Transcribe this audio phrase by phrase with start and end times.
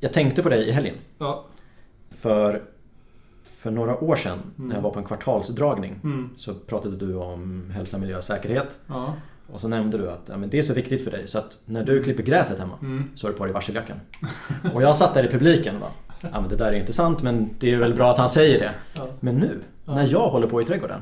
[0.00, 0.94] Jag tänkte på dig i helgen.
[1.18, 1.44] Ja.
[2.10, 2.62] För,
[3.62, 4.68] för några år sedan Mm.
[4.68, 6.30] när jag var på en kvartalsdragning Mm.
[6.36, 8.80] så pratade du om hälsa, miljö och säkerhet.
[8.86, 9.14] Ja.
[9.52, 11.58] Och så nämnde du att ja, men det är så viktigt för dig så att
[11.64, 13.10] när du klipper gräset hemma Mm.
[13.14, 13.96] så har du på dig varseljackan.
[14.74, 15.90] Och jag satt där i publiken bara
[16.32, 18.58] Ja men det där är inte sant men det är väl bra att han säger
[18.60, 18.70] det.
[18.94, 19.06] Ja.
[19.20, 21.00] Men nu, när jag håller på i trädgården.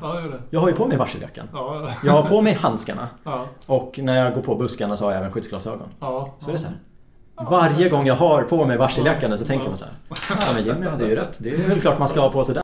[0.49, 1.47] Jag har ju på mig varseljackan.
[1.53, 1.91] Ja.
[2.03, 3.07] Jag har på mig handskarna.
[3.65, 5.87] Och när jag går på buskarna så har jag även skyddsglasögon.
[6.39, 6.77] Så är det så här.
[7.37, 9.93] Varje gång jag har på mig varseljackan så tänker man så här.
[10.29, 11.35] Ja men Jimmy hade ju rätt.
[11.37, 12.63] Det är väl klart man ska ha på sig den.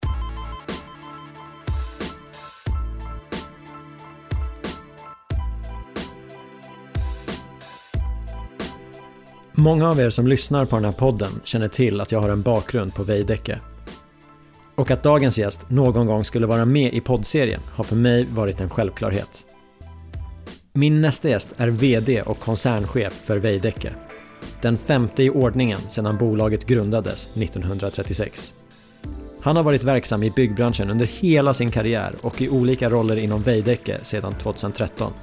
[9.51, 12.41] Många av er som lyssnar på den här podden känner till att jag har en
[12.41, 13.59] bakgrund på Veidekke.
[14.75, 18.61] Och att dagens gäst någon gång skulle vara med i poddserien har för mig varit
[18.61, 19.45] en självklarhet.
[20.73, 23.93] Min nästa gäst är VD och koncernchef för Veidekke.
[24.61, 28.55] Den femte i ordningen sedan bolaget grundades 1936.
[29.41, 33.41] Han har varit verksam i byggbranschen under hela sin karriär och i olika roller inom
[33.41, 35.13] Veidekke sedan 2013.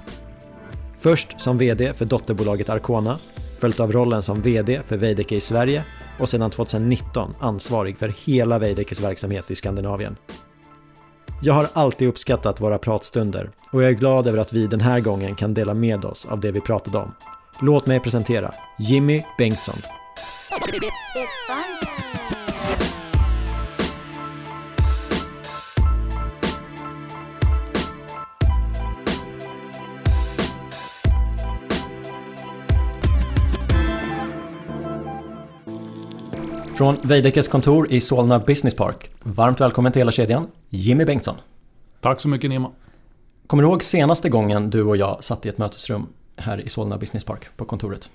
[0.98, 3.18] Först som VD för dotterbolaget Arcona,
[3.58, 5.84] följt av rollen som VD för Veidekke i Sverige
[6.18, 10.16] och sedan 2019 ansvarig för hela Veidekkes verksamhet i Skandinavien.
[11.42, 15.00] Jag har alltid uppskattat våra pratstunder och jag är glad över att vi den här
[15.00, 17.12] gången kan dela med oss av det vi pratade om.
[17.60, 19.74] Låt mig presentera Jimmy Bengtsson.
[36.76, 39.10] Från Veidekkes kontor i Solna Business Park.
[39.22, 41.34] Varmt välkommen till hela kedjan, Jimmy Bengtsson.
[42.00, 42.70] Tack så mycket Nima.
[43.46, 46.06] Kommer du ihåg senaste gången du och jag satt i ett mötesrum
[46.38, 48.10] här i Solna Business Park på kontoret?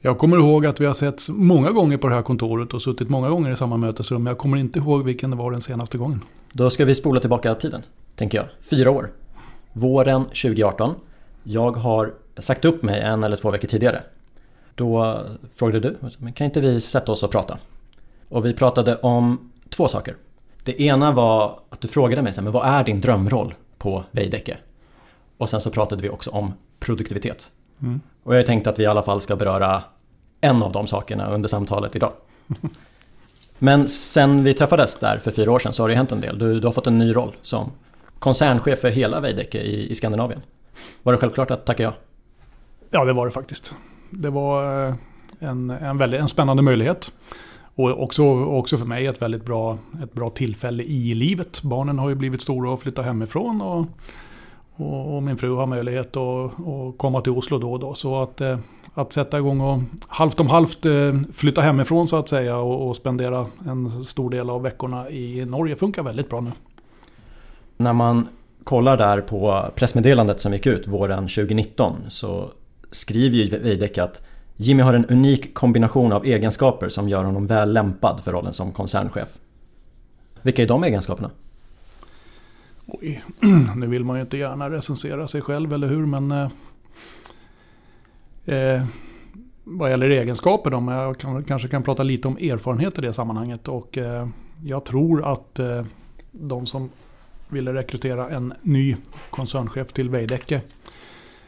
[0.00, 3.08] Jag kommer ihåg att vi har sett många gånger på det här kontoret och suttit
[3.08, 4.22] många gånger i samma mötesrum.
[4.22, 6.22] Men jag kommer inte ihåg vilken det var den senaste gången.
[6.52, 7.82] Då ska vi spola tillbaka tiden,
[8.16, 8.46] tänker jag.
[8.60, 9.12] Fyra år.
[9.72, 10.94] Våren 2018.
[11.42, 14.02] Jag har sagt upp mig en eller två veckor tidigare.
[14.74, 15.22] Då
[15.52, 17.58] frågade du, men kan inte vi sätta oss och prata?
[18.28, 20.16] Och vi pratade om två saker.
[20.64, 24.56] Det ena var att du frågade mig, men vad är din drömroll på Veidekke?
[25.38, 27.50] Och sen så pratade vi också om produktivitet.
[27.82, 28.00] Mm.
[28.22, 29.82] Och jag tänkte att vi i alla fall ska beröra
[30.40, 32.12] en av de sakerna under samtalet idag.
[33.58, 36.38] Men sen vi träffades där för fyra år sedan så har det hänt en del.
[36.38, 37.72] Du, du har fått en ny roll som
[38.18, 40.42] koncernchef för hela Veidekke i, i Skandinavien.
[41.02, 41.92] Var det självklart att tacka ja?
[42.90, 43.74] Ja, det var det faktiskt.
[44.10, 44.94] Det var eh,
[45.38, 47.12] en, en, väldigt, en spännande möjlighet.
[47.74, 51.62] Och också, också för mig ett väldigt bra, ett bra tillfälle i livet.
[51.62, 53.60] Barnen har ju blivit stora och flyttat hemifrån.
[53.60, 53.86] Och,
[54.76, 57.94] och, och min fru har möjlighet att, att komma till Oslo då och då.
[57.94, 58.58] Så att, eh,
[58.94, 59.78] att sätta igång och
[60.08, 60.92] halvt om halvt eh,
[61.32, 65.76] flytta hemifrån så att säga och, och spendera en stor del av veckorna i Norge
[65.76, 66.50] funkar väldigt bra nu.
[67.76, 68.28] När man
[68.64, 72.50] kollar där på pressmeddelandet som gick ut våren 2019 så
[72.90, 74.22] skriver ju Veidekke att
[74.56, 78.72] Jimmy har en unik kombination av egenskaper som gör honom väl lämpad för rollen som
[78.72, 79.28] koncernchef.
[80.42, 81.30] Vilka är de egenskaperna?
[82.86, 83.22] Oj,
[83.76, 86.06] nu vill man ju inte gärna recensera sig själv, eller hur?
[86.06, 86.48] Men eh,
[88.44, 88.84] eh,
[89.64, 93.12] vad gäller egenskaper då, men jag kan, kanske kan prata lite om erfarenhet i det
[93.12, 93.68] sammanhanget.
[93.68, 94.28] Och eh,
[94.64, 95.84] jag tror att eh,
[96.30, 96.90] de som
[97.48, 98.96] ville rekrytera en ny
[99.30, 100.60] koncernchef till Veidekke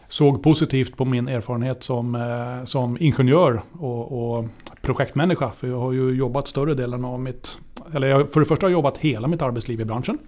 [0.09, 4.45] såg positivt på min erfarenhet som, eh, som ingenjör och, och
[4.81, 5.51] projektmänniska.
[5.51, 7.59] För jag har ju jobbat större delen av mitt...
[7.95, 10.19] Eller jag, för det första har jag jobbat hela mitt arbetsliv i branschen.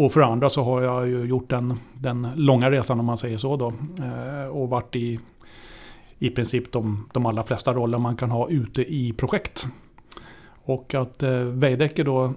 [0.00, 3.18] Och för det andra så har jag ju gjort den, den långa resan om man
[3.18, 3.72] säger så då.
[3.98, 5.18] Eh, och varit i
[6.18, 9.66] i princip de, de allra flesta roller man kan ha ute i projekt.
[10.64, 12.32] Och att eh, Veidekke då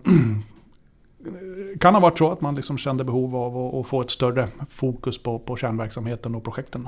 [1.80, 4.48] kan ha varit så att man liksom kände behov av att, att få ett större
[4.70, 6.88] fokus på, på kärnverksamheten och projekten.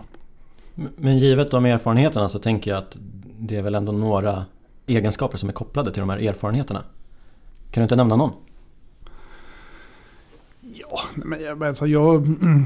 [0.75, 2.97] Men givet de erfarenheterna så tänker jag att
[3.39, 4.45] det är väl ändå några
[4.87, 6.83] egenskaper som är kopplade till de här erfarenheterna.
[7.71, 8.31] Kan du inte nämna någon?
[11.15, 12.25] Men alltså jag...
[12.25, 12.65] Mm,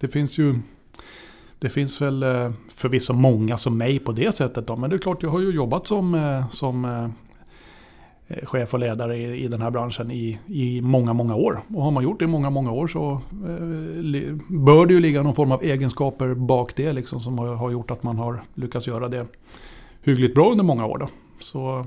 [0.00, 0.58] det finns ju...
[1.58, 4.98] Det finns väl eh, förvisso många som mig på det sättet då, men det är
[4.98, 7.08] klart jag har ju jobbat som, eh, som eh,
[8.44, 11.62] chef och ledare i, i den här branschen i, i många, många år.
[11.74, 15.22] Och har man gjort det i många, många år så eh, bör det ju ligga
[15.22, 18.86] någon form av egenskaper bak det liksom, som har, har gjort att man har lyckats
[18.86, 19.26] göra det
[20.02, 20.98] hyggligt bra under många år.
[20.98, 21.08] Då.
[21.38, 21.86] Så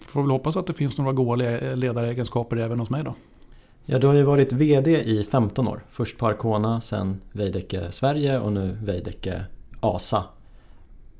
[0.00, 1.34] får väl hoppas att det finns några goda
[1.74, 3.14] ledaregenskaper även hos mig då.
[3.84, 5.84] Ja, du har ju varit VD i 15 år.
[5.90, 9.44] Först på Arcona, sen Veidekke Sverige och nu Veidekke
[9.80, 10.24] ASA.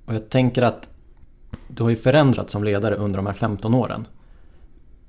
[0.05, 0.89] Och jag tänker att
[1.69, 4.07] Du har ju förändrats som ledare under de här 15 åren.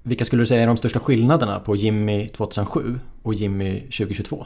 [0.03, 4.45] Vilka skulle du säga är de största skillnaderna på Jimmy 2007 och Jimmy 2022?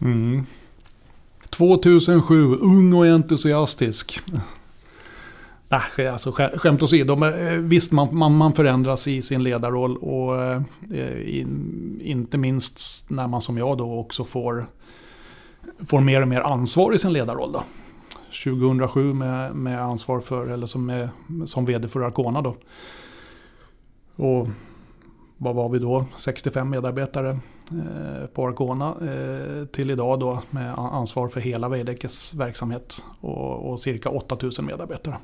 [0.00, 0.46] Mm.
[1.50, 4.22] 2007, ung och entusiastisk.
[5.68, 7.24] Nej, alltså skämt åsido.
[7.24, 13.28] Eh, visst, man, man, man förändras i sin ledarroll och eh, in, inte minst när
[13.28, 14.66] man som jag då också får,
[15.86, 17.52] får mer och mer ansvar i sin ledarroll.
[17.52, 17.62] Då.
[18.44, 21.08] 2007 med, med ansvar för, eller som, med,
[21.44, 22.54] som vd för Arcona då.
[24.16, 24.48] Och
[25.36, 26.04] vad var vi då?
[26.16, 27.38] 65 medarbetare
[27.70, 33.80] Eh, på Arcona eh, till idag då med ansvar för hela Veidekkes verksamhet och, och
[33.80, 35.16] cirka 8000 medarbetare.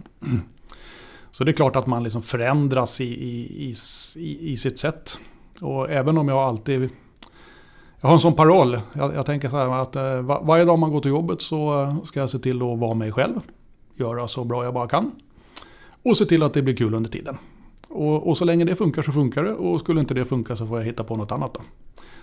[1.30, 3.74] Så det är klart att man liksom förändras i, i,
[4.16, 5.18] i, i sitt sätt.
[5.60, 6.90] Och även om jag alltid...
[8.00, 8.80] Jag har en sån paroll.
[8.92, 11.94] Jag, jag tänker så här att eh, var, varje dag man går till jobbet så
[12.04, 13.40] ska jag se till att vara mig själv.
[13.96, 15.12] Göra så bra jag bara kan.
[16.02, 17.38] Och se till att det blir kul under tiden.
[17.94, 20.66] Och, och, så länge det funkar så funkar det och skulle inte det funka så
[20.66, 21.54] får jag hitta på något annat.
[21.54, 21.60] Då.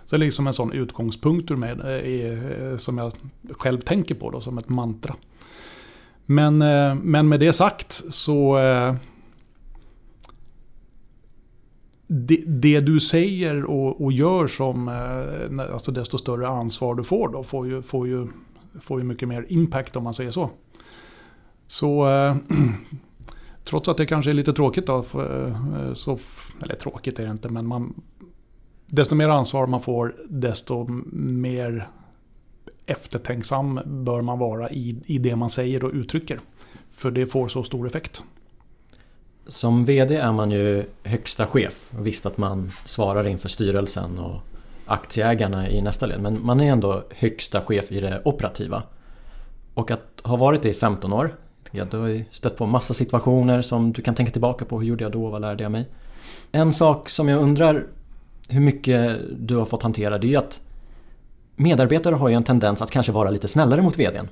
[0.05, 3.11] Så det är liksom en sån utgångspunkt ur mig, eh, eh, som jag
[3.51, 5.15] själv tänker på då, som ett mantra.
[6.25, 8.57] Men, eh, men med det sagt så...
[12.07, 14.87] Det, det, du säger och, och, gör som,
[15.73, 18.27] alltså desto större ansvar du får då, får ju, får ju,
[18.81, 20.49] får ju mycket mer impact om man säger så.
[21.67, 22.05] Så
[23.63, 24.97] Trots att det kanske är lite tråkigt då.
[24.97, 26.19] Eh, så,
[26.61, 28.01] eller tråkigt är det inte, men man,
[28.85, 31.87] desto mer ansvar man får, desto mer
[32.85, 36.39] eftertänksam bör man vara i, i det man säger och uttrycker.
[36.91, 38.23] För det får så stor effekt.
[39.47, 41.89] Som VD är man ju högsta chef.
[41.99, 44.39] Visst att man svarar inför styrelsen och
[44.85, 46.21] aktieägarna i nästa led.
[46.21, 48.83] Men man är ändå högsta chef i det operativa.
[49.73, 51.35] Och att ha varit det i 15 år
[51.71, 54.79] Ja, du har ju stött på massa situationer som du kan tänka tillbaka på.
[54.79, 55.27] Hur gjorde jag då?
[55.27, 55.85] Vad lärde jag mig?
[56.51, 57.87] En sak som jag undrar
[58.49, 60.61] hur mycket du har fått hantera det är ju att
[61.55, 64.27] medarbetare har ju en tendens att kanske vara lite snällare mot VDn.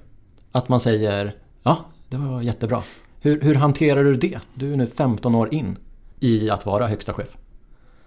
[0.51, 1.77] Att man säger ja,
[2.09, 2.83] det var jättebra.
[3.21, 4.39] Hur, hur hanterar du det?
[4.53, 5.77] Du är nu 15 år in
[6.19, 7.38] i att vara högsta chef.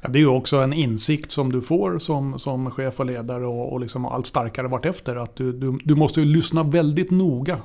[0.03, 3.47] Ja, det är ju också en insikt som du får som, som chef och ledare
[3.47, 5.17] och, och liksom allt starkare vartefter.
[5.17, 7.59] Att du, du, du måste ju lyssna väldigt noga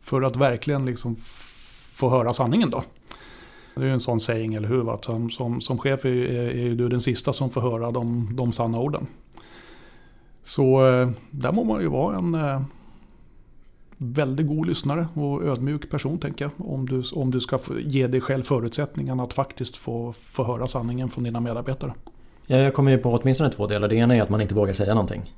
[0.00, 1.16] för att verkligen liksom
[1.94, 2.82] få höra sanningen då.
[3.74, 4.94] Det är ju en sån saying, eller hur?
[4.94, 8.28] Att som, som, som chef är, är, är, du den sista som får höra de,
[8.36, 9.06] de sanna orden.
[10.42, 12.60] Så eh, där må man ju vara en eh,
[13.96, 16.70] väldigt god lyssnare och ödmjuk person tänker jag.
[16.70, 21.08] Om du, om du ska ge dig själv förutsättningarna att faktiskt få, få höra sanningen
[21.08, 21.94] från dina medarbetare.
[22.46, 23.88] Ja, jag kommer ju på åtminstone två delar.
[23.88, 25.34] Det ena är att man inte vågar säga någonting.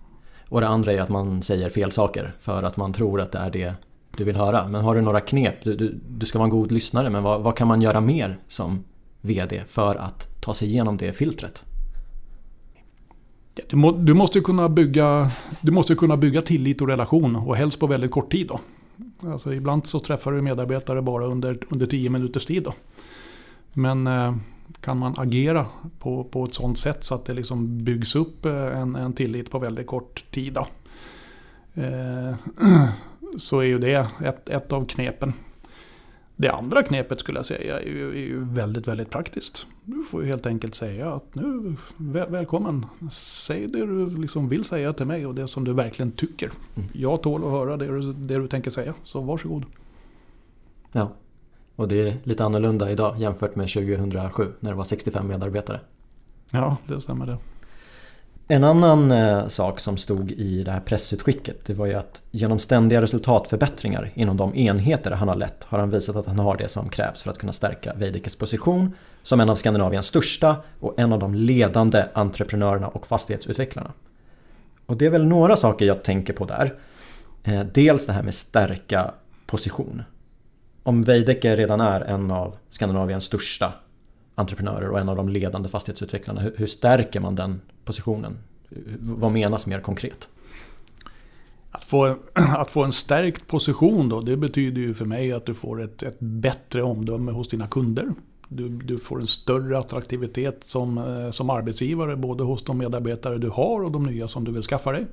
[0.48, 3.38] Och det andra är att man säger fel saker för att man tror att det
[3.38, 3.74] är det
[4.16, 4.68] du vill höra.
[4.68, 5.64] Men har du några knep?
[5.64, 8.38] Du, du, du ska vara en god lyssnare men vad, vad kan man göra mer
[8.46, 8.84] som
[9.20, 11.64] VD för att ta sig igenom det filtret?
[13.68, 15.30] Du, må, du, måste kunna bygga,
[15.60, 18.48] du måste kunna bygga tillit och relation och helst på väldigt kort tid.
[18.48, 18.60] Då.
[19.30, 22.62] Alltså ibland så träffar du medarbetare bara under, under tio minuters tid.
[22.62, 22.74] Då.
[23.72, 24.34] Men eh,
[24.80, 25.66] kan man agera
[25.98, 29.50] på, på ett sånt sätt så att det liksom byggs upp eh, en, en tillit
[29.50, 30.52] på väldigt kort tid.
[30.52, 30.66] Då.
[31.74, 32.34] Eh,
[33.36, 35.32] så är ju det ett, ett av knepen.
[36.36, 39.66] Det andra knepet skulle jag säga är ju, är ju väldigt, väldigt praktiskt.
[39.84, 42.86] Du får ju helt enkelt säga att nu, väl, välkommen.
[43.12, 46.50] Säg det du liksom vill säga till mig och det som du verkligen tycker.
[46.74, 46.88] Mm.
[46.92, 49.64] Jag tål att höra det du, det du tänker säga, så varsågod.
[50.92, 51.12] Ja,
[51.76, 55.80] och det är lite annorlunda idag jämfört med 2007 när det var 65 medarbetare.
[56.52, 57.38] Ja, det stämmer det.
[58.48, 62.58] En annan eh, sak som stod i det här pressutskicket det var ju att genom
[62.58, 66.68] ständiga resultatförbättringar inom de enheter han har lett har han visat att han har det
[66.68, 71.12] som krävs för att kunna stärka Veidekkes position som en av Skandinaviens största och en
[71.12, 73.92] av de ledande entreprenörerna och fastighetsutvecklarna.
[74.86, 76.74] Och det är väl några saker jag tänker på där.
[77.44, 79.14] Eh, dels det här med stärka
[79.46, 80.02] position.
[80.82, 83.72] Om Veidekke redan är en av Skandinaviens största
[84.34, 86.40] entreprenörer och en av de ledande fastighetsutvecklarna.
[86.40, 88.38] Hur, hur stärker man den positionen?
[89.00, 90.28] Vad menas mer konkret?
[91.70, 95.54] Att få, att få en stärkt position då, det betyder ju för mig att du
[95.54, 98.14] får ett, ett bättre omdöme hos dina kunder.
[98.48, 103.48] Du, du, får en större attraktivitet som, eh, som arbetsgivare, både hos de medarbetare du
[103.48, 105.06] har och de nya som du vill skaffa dig.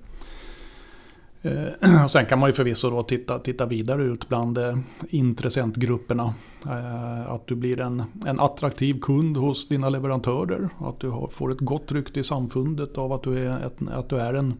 [1.42, 4.78] Eh, sen kan man ju förvisso då titta, titta vidare ut bland eh,
[5.10, 6.34] intressentgrupperna.
[6.66, 10.70] Eh, att du blir en, en attraktiv kund hos dina leverantörer.
[10.80, 14.10] Att du har, får ett gott rykte i samfundet av att du är, ett, att
[14.10, 14.54] du är en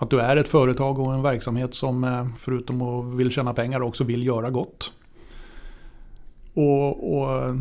[0.00, 3.82] att du är ett företag och en verksamhet som eh, förutom att vill tjäna pengar
[3.82, 4.92] också vill göra gott.
[6.54, 7.54] Och, och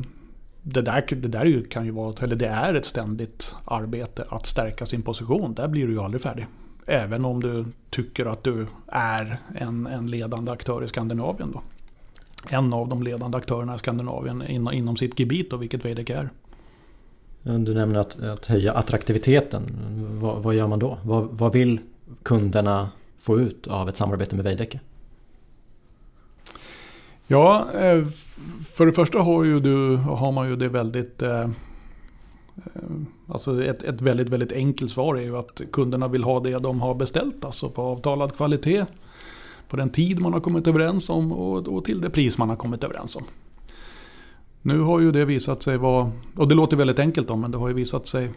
[0.62, 4.86] det där, det där kan ju vara, eller det är ett ständigt arbete att stärka
[4.86, 5.54] sin position.
[5.54, 6.46] Där blir du ju aldrig färdig.
[6.90, 11.52] Även om du tycker att du är en, en ledande aktör i Skandinavien.
[11.52, 11.62] Då.
[12.50, 16.30] En av de ledande aktörerna i Skandinavien inom, inom sitt gebit, då, vilket Veidekke är.
[17.44, 19.64] Du nämner att, att höja attraktiviteten.
[20.22, 20.98] Vad, vad, gör man då?
[21.04, 21.80] Vad, vad vill
[22.24, 22.90] kunderna
[23.20, 24.80] få ut av ett samarbete med Veidekke?
[27.28, 28.06] Ja, eh,
[28.74, 31.22] för det första har, ju du, har man ju det väldigt...
[32.66, 32.82] Eh,
[33.28, 36.82] alltså ett, ett väldigt, väldigt enkelt svar är ju att kunderna vill ha det de
[36.82, 37.46] har beställt.
[37.46, 38.86] Alltså på avtalad kvalitet,
[39.68, 42.56] på den tid man har kommit överens om och, och till det pris man har
[42.56, 43.24] kommit överens om.
[44.62, 47.58] Nu har ju det visat sig vara, och det låter väldigt enkelt då, men det
[47.58, 48.30] har ju visat sig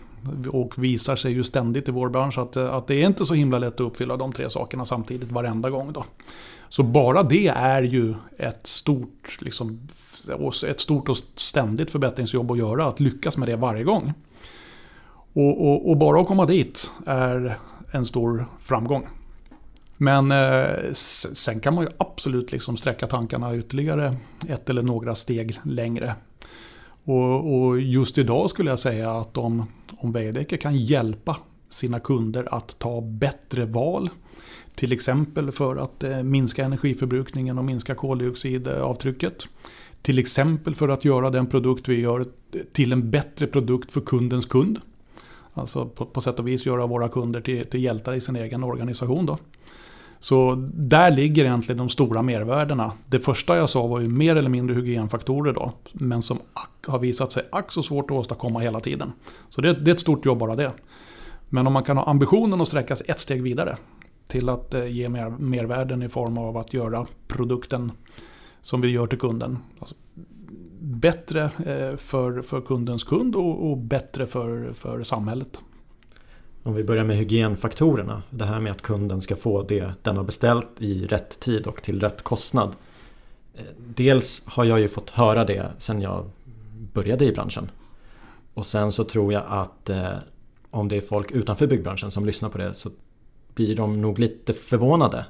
[0.49, 3.59] och visar sig ju ständigt i vår bransch att, att det är inte så himla
[3.59, 5.93] lätt att uppfylla de tre sakerna samtidigt varenda gång.
[5.93, 6.05] Då.
[6.71, 9.89] Så bara det är ju ett stort, liksom,
[10.69, 14.13] ett stort och ständigt förbättringsjobb att göra, att lyckas med det varje gång.
[15.33, 17.59] Och, och, och bara att komma dit är
[17.91, 19.09] en stor framgång.
[19.97, 24.17] Men eh, sen kan man ju absolut liksom sträcka tankarna ytterligare
[24.49, 26.15] ett eller några steg längre.
[27.05, 31.37] Och, och just idag skulle jag säga att om, om Veidekke kan hjälpa
[31.69, 34.11] sina kunder att ta bättre val.
[34.75, 39.49] Till exempel för att eh, minska energiförbrukningen och minska koldioxidavtrycket.
[40.03, 42.25] Till exempel för att göra den produkt vi gör
[42.73, 44.81] till en bättre produkt för kundens kund.
[45.55, 48.65] Alltså på, på sätt och vis göra våra kunder till, till hjältar i sin egen
[48.65, 49.27] organisation.
[49.27, 49.39] Då.
[50.19, 52.93] Så där ligger egentligen de stora mervärdena.
[53.07, 55.73] Det första jag sa var ju mer eller mindre hygienfaktorer då.
[55.93, 56.39] Men som
[56.87, 59.13] har visat sig ack så svårt att åstadkomma hela tiden.
[59.49, 60.73] Så det, det är ett stort jobb bara det.
[61.49, 63.77] Men om man kan ha ambitionen att sträcka sig ett steg vidare.
[64.31, 67.93] Till att eh, ge mer, mervärden i form av att göra produkten
[68.61, 69.59] som vi gör till kunden.
[69.79, 69.95] Alltså,
[70.81, 75.61] bättre eh, för, för kundens kund och, och bättre för, för samhället.
[76.63, 78.23] Om vi börjar med hygienfaktorerna.
[78.31, 81.83] Det här med att kunden ska få det den har beställt i rätt tid och
[81.83, 82.77] till rätt kostnad.
[83.55, 86.31] Eh, dels har jag ju fått höra det sen jag
[86.93, 87.71] började i branschen.
[88.55, 90.15] Och sen så tror jag att eh,
[90.71, 92.91] om det är folk utanför byggbranschen som lyssnar på det så
[93.61, 95.25] blir de nog lite förvånade.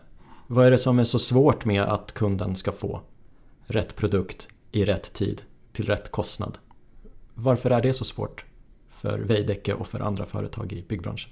[0.47, 3.01] Vad är det som är så svårt med att kunden ska få
[3.67, 6.59] rätt produkt i rätt tid till rätt kostnad?
[7.35, 8.45] Varför är det så svårt?
[9.01, 11.31] för Veidekke och för andra företag i byggbranschen?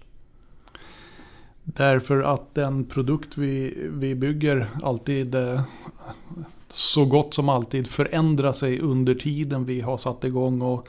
[1.64, 5.60] Därför att den produkt vi, vi bygger alltid eh,
[6.68, 10.88] så gott som alltid förändrar sig under tiden vi har satt igång och,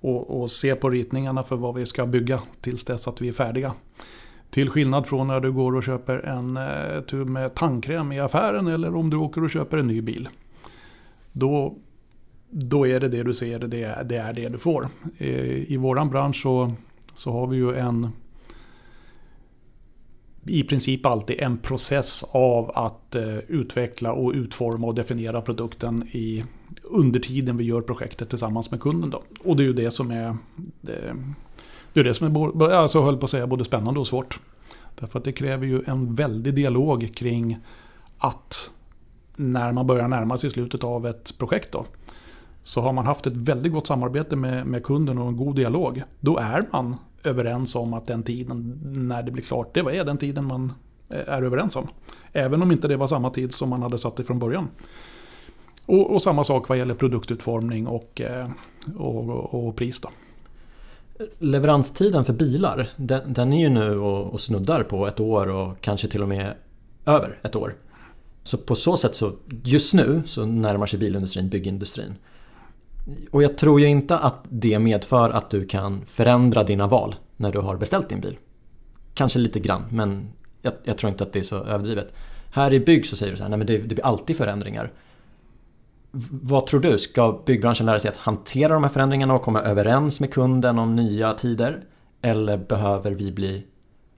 [0.00, 3.32] och, och ser på ritningarna för vad vi ska bygga tills dess att vi är
[3.32, 3.74] färdiga.
[4.52, 8.66] Till skillnad från när du går och köper en eh, tub med tandkräm i affären
[8.66, 10.28] eller om du åker och köper en ny bil.
[11.32, 11.76] Då
[12.54, 14.88] då är det det du ser, det är det, är det du får.
[15.66, 16.72] I våran bransch så,
[17.14, 18.08] så har vi ju en
[20.46, 26.44] i princip alltid en process av att eh, utveckla och utforma och definiera produkten i,
[26.82, 29.10] under tiden vi gör projektet tillsammans med kunden.
[29.10, 29.22] Då.
[29.44, 30.36] Och det är ju det som är,
[30.80, 31.16] det,
[31.92, 34.40] det är, det som är alltså, höll på att säga, både spännande och svårt.
[35.00, 37.58] Därför att det kräver ju en väldig dialog kring
[38.18, 38.70] att
[39.36, 41.84] när man börjar närma sig slutet av ett projekt då,
[42.62, 46.02] så har man haft ett väldigt gott samarbete med, med kunden och en god dialog.
[46.20, 50.18] Då är man överens om att den tiden när det blir klart, det är den
[50.18, 50.72] tiden man
[51.08, 51.88] är överens om.
[52.32, 54.68] Även om inte det var samma tid som man hade satt det från början.
[55.86, 58.48] Och, och samma sak vad gäller produktutformning och, eh,
[58.96, 60.00] och, och, och, pris.
[60.00, 60.08] Då.
[61.38, 65.80] Leveranstiden för bilar, den, den är ju nu och, och snuddar på ett år och
[65.80, 66.54] kanske till och med
[67.06, 67.74] över ett år.
[68.42, 69.32] Så på så sätt så
[69.64, 72.14] just nu så närmar sig bilindustrin byggindustrin.
[73.30, 77.52] Och jag tror ju inte att det medför att du kan förändra dina val när
[77.52, 78.38] du har beställt din bil.
[79.14, 80.28] Kanske lite grann, men
[80.62, 82.14] jag, jag tror inte att det är så överdrivet.
[82.50, 84.92] Här i bygg så säger du så här, nej men det, det blir alltid förändringar.
[86.42, 86.98] Vad tror du?
[86.98, 90.96] Ska byggbranschen lära sig att hantera de här förändringarna och komma överens med kunden om
[90.96, 91.84] nya tider?
[92.22, 93.64] Eller behöver vi bli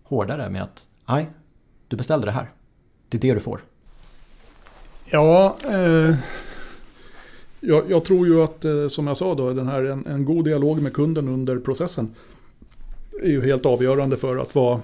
[0.05, 1.31] hårdare med att, nej,
[1.89, 2.51] du beställde det här.
[3.09, 3.61] Det är det du får.
[5.05, 6.15] Ja, eh,
[7.61, 10.45] jag, jag, tror ju att, eh, som jag sa då, den här, en, en, god
[10.45, 12.15] dialog med kunden under processen
[13.23, 14.81] är ju helt avgörande för att vara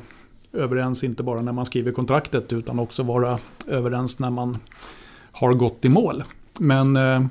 [0.53, 4.59] överens, inte bara när man skriver kontraktet, utan också vara överens när man
[5.33, 6.25] har gått i mål.
[6.61, 7.23] Men eh,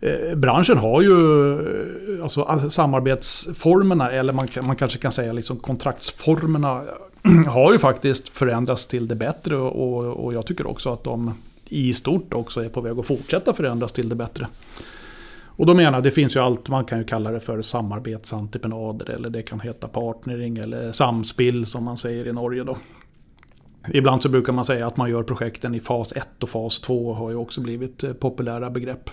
[0.00, 1.52] eh, branschen har ju,
[2.16, 6.82] eh, alltså samarbetsformerna, eller man, man kanske kan säga liksom kontraktsformerna,
[7.46, 11.34] har ju faktiskt förändrats till det bättre och, och jag tycker också att de
[11.68, 14.46] i stort också är på väg att fortsätta förändras till det bättre.
[15.58, 19.10] Och då menar jag, det finns ju allt, man kan ju kalla det för samarbetsentreprenader
[19.10, 22.76] eller det kan heta partnering eller samspel som man säger i Norge då.
[23.90, 27.12] Ibland så brukar man säga att man gör projekten i fas 1 och fas 2
[27.12, 29.10] har ju också blivit eh, populära begrepp.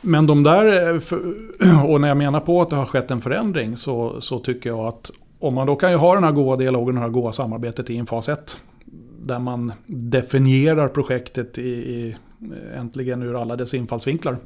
[0.00, 3.76] Men de där, eh, och när jag menar på att det har skett en förändring
[3.76, 6.88] så, så tycker jag att om man då kan ju ha den här goda dialogen
[6.88, 8.56] och det här goda samarbetet i en fas 1.
[9.22, 14.36] Där man definierar projektet i, i, eh, äntligen ur alla dess infallsvinklar.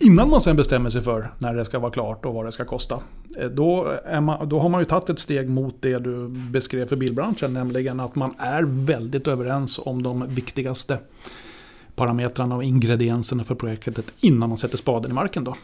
[0.00, 2.64] Innan man sen bestämmer sig för när det ska vara klart och vad det ska
[2.64, 3.00] kosta.
[3.38, 6.96] Eh, då, man, då har man ju tagit ett steg mot det du beskrev för
[6.96, 7.52] bilbranschen.
[7.52, 10.98] Nämligen att man är väldigt överens om de viktigaste
[11.94, 15.44] parametrarna och ingredienserna för projektet innan man sätter spaden i marken.
[15.44, 15.54] Då.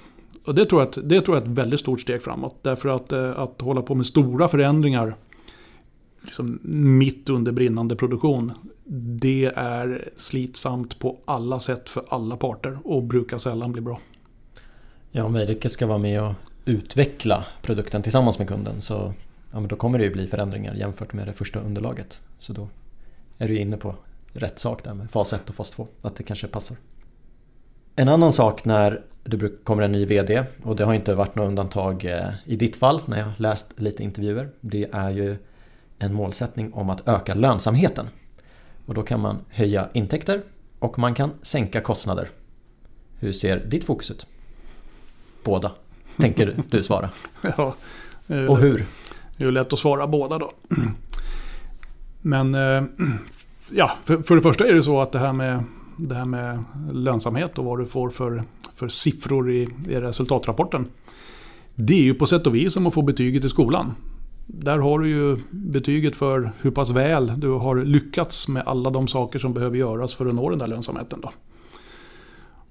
[0.44, 2.56] Och det tror, jag att, det tror jag är ett väldigt stort steg framåt.
[2.62, 5.16] Därför att, eh, att hålla på med stora förändringar
[6.22, 6.58] liksom
[6.98, 8.52] mitt under brinnande produktion.
[9.20, 13.98] Det är slitsamt på alla sätt för alla parter och brukar sällan bli bra.
[15.16, 19.14] Ja, om Veidekke ska vara med och utveckla produkten tillsammans med kunden så
[19.52, 22.22] ja, men då kommer det ju bli förändringar jämfört med det första underlaget.
[22.38, 22.68] Så då
[23.38, 23.94] är du inne på
[24.32, 26.76] rätt sak där med fas 1 och fas 2, att det kanske passar.
[27.96, 31.48] En annan sak när det kommer en ny VD och det har inte varit något
[31.48, 34.50] undantag eh, i ditt fall när jag läst lite intervjuer.
[34.60, 35.36] Det är ju
[35.98, 38.08] en målsättning om att öka lönsamheten.
[38.86, 40.42] Och då kan man höja intäkter
[40.78, 42.28] och man kan sänka kostnader.
[43.18, 44.26] Hur ser ditt fokus ut?
[45.44, 45.72] Båda,
[46.16, 47.10] tänker du svara.
[47.56, 47.74] ja,
[48.48, 48.86] och hur?
[49.36, 50.52] Det är ju lätt att svara båda då.
[52.22, 52.84] Men eh,
[53.70, 55.64] ja, för, för det första är det så att det här med
[55.96, 58.42] det här med lönsamhet och vad du får för,
[58.74, 60.86] för siffror i, i resultatrapporten.
[61.74, 63.94] Det är ju på sätt och vis som att få betyget i skolan.
[64.46, 69.08] Där har du ju betyget för hur pass väl du har lyckats med alla de
[69.08, 71.20] saker som behöver göras för att nå den där lönsamheten.
[71.22, 71.30] Då.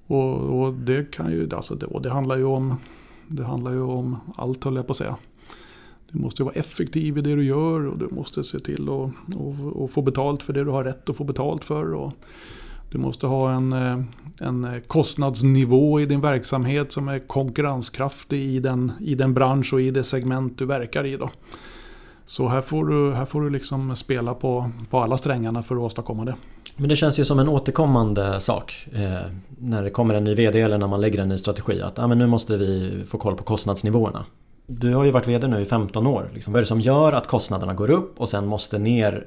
[0.06, 2.76] Och, och det kan ju, alltså det, och det handlar ju om
[3.28, 5.16] det handlar ju om allt höll jag på att säga.
[6.12, 8.88] Du måste vara effektiv i det du gör och du måste se till
[9.84, 11.94] att få betalt för det du har rätt att få betalt för.
[11.94, 12.12] Och
[12.90, 14.00] du måste ha en, eh,
[14.40, 19.90] en kostnadsnivå i din verksamhet som är konkurrenskraftig i den, i den bransch och i
[19.90, 21.16] det segment du verkar i.
[21.16, 21.30] Då.
[22.26, 25.82] Så här får du, här får du liksom spela på, på alla strängarna för att
[25.82, 26.34] åstadkomma det.
[26.76, 30.60] Men det känns ju som en återkommande sak eh, när det kommer en ny VD
[30.60, 31.82] eller när man lägger en ny strategi.
[31.82, 34.24] Att ah, men nu måste vi få koll på kostnadsnivåerna.
[34.66, 36.30] Du har ju varit VD nu i 15 år.
[36.34, 39.26] Liksom, vad är det som gör att kostnaderna går upp och sen måste ner?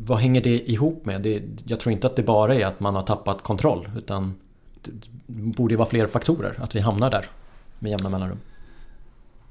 [0.00, 1.22] Vad hänger det ihop med?
[1.22, 4.34] Det, jag tror inte att det bara är att man har tappat kontroll utan
[5.26, 7.26] det borde vara fler faktorer att vi hamnar där
[7.78, 8.38] med jämna mellanrum.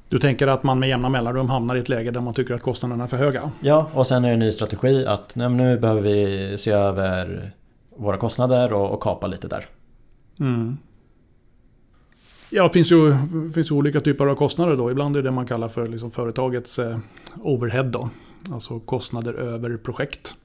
[0.10, 2.62] Du tänker att man med jämna mellanrum hamnar i ett läge där man tycker att
[2.62, 3.52] kostnaderna är för höga?
[3.60, 7.52] Ja, och sen är det en ny strategi att nej, nu behöver vi se över
[7.98, 9.66] våra kostnader och, och kapa lite där.
[10.40, 10.78] Mm.
[12.52, 13.16] Ja, det finns ju,
[13.54, 14.92] finns ju olika typer av kostnader då.
[14.92, 16.98] Ibland är det det man kallar för liksom företagets eh,
[17.42, 18.10] overhead då.
[18.52, 20.36] Alltså kostnader över projekt.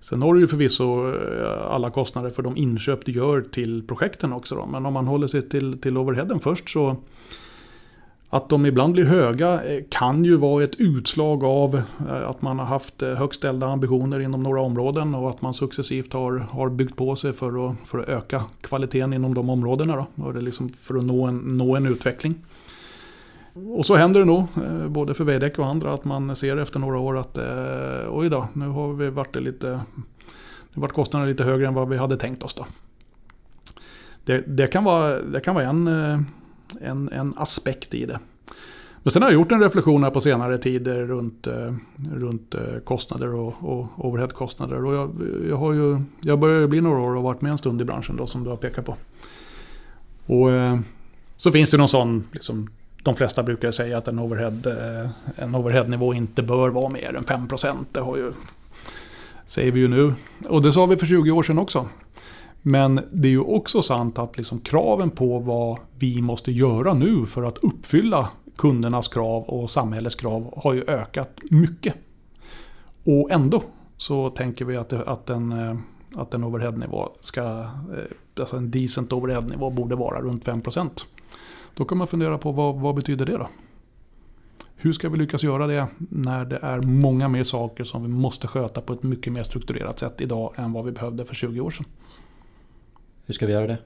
[0.00, 4.32] Sen har du ju förvisso eh, alla kostnader för de inköp du gör till projekten
[4.32, 4.54] också.
[4.54, 4.66] Då.
[4.66, 6.96] Men om man håller sig till, till overheaden först så
[8.34, 12.58] att de ibland blir höga eh, kan ju vara ett utslag av eh, att man
[12.58, 16.68] har haft eh, högt ställda ambitioner inom några områden och att man successivt har, har
[16.68, 19.96] byggt på sig för att, för att öka kvaliteten inom de områdena.
[19.96, 20.24] Då.
[20.24, 22.34] Och det liksom för att nå en, nå en utveckling.
[23.76, 24.44] Och så händer det nog,
[24.88, 27.38] både för Veidekke och andra, att man ser efter några år att
[28.08, 29.80] oj då, nu har vi varit lite...
[30.72, 32.66] Nu vart kostnaderna lite högre än vad vi hade tänkt oss då.
[34.24, 35.88] Det, det, kan vara, det kan vara en,
[36.80, 38.18] en, en aspekt i det.
[39.02, 41.74] Men sen har jag gjort en reflektion här på senare tid runt, eh,
[42.12, 44.84] runt eh, kostnader och, och overheadkostnader.
[44.84, 45.10] Och jag,
[45.48, 47.84] jag, har ju, jag börjar bli några år och har varit med en stund i
[47.84, 48.96] branschen då, som du har pekat på.
[50.26, 50.78] Och eh,
[51.36, 52.68] så finns det någon sån liksom,
[53.02, 54.60] de flesta brukar säga att en, overhead,
[55.36, 57.76] en overheadnivå inte bör vara mer än 5%.
[57.92, 58.32] Det har ju,
[59.46, 60.14] säger vi ju nu.
[60.48, 61.88] Och det sa vi för 20 år sedan också.
[62.62, 67.26] Men det är ju också sant att liksom kraven på vad vi måste göra nu
[67.26, 71.94] för att uppfylla kundernas krav och samhällets krav har ju ökat mycket.
[73.04, 73.62] Och ändå
[73.96, 75.76] så tänker vi att, det, att en, eh,
[76.14, 81.06] att en overheadnivå ska, eh, alltså en decent overheadnivå borde vara runt 5%.
[81.74, 83.48] Då kan man fundera på vad, vad betyder det då?
[84.76, 88.46] Hur ska vi lyckas göra det när det är många mer saker som vi måste
[88.46, 91.70] sköta på ett mycket mer strukturerat sätt idag än vad vi behövde för 20 år
[91.70, 91.86] sedan?
[93.32, 93.78] Hur ska vi göra det?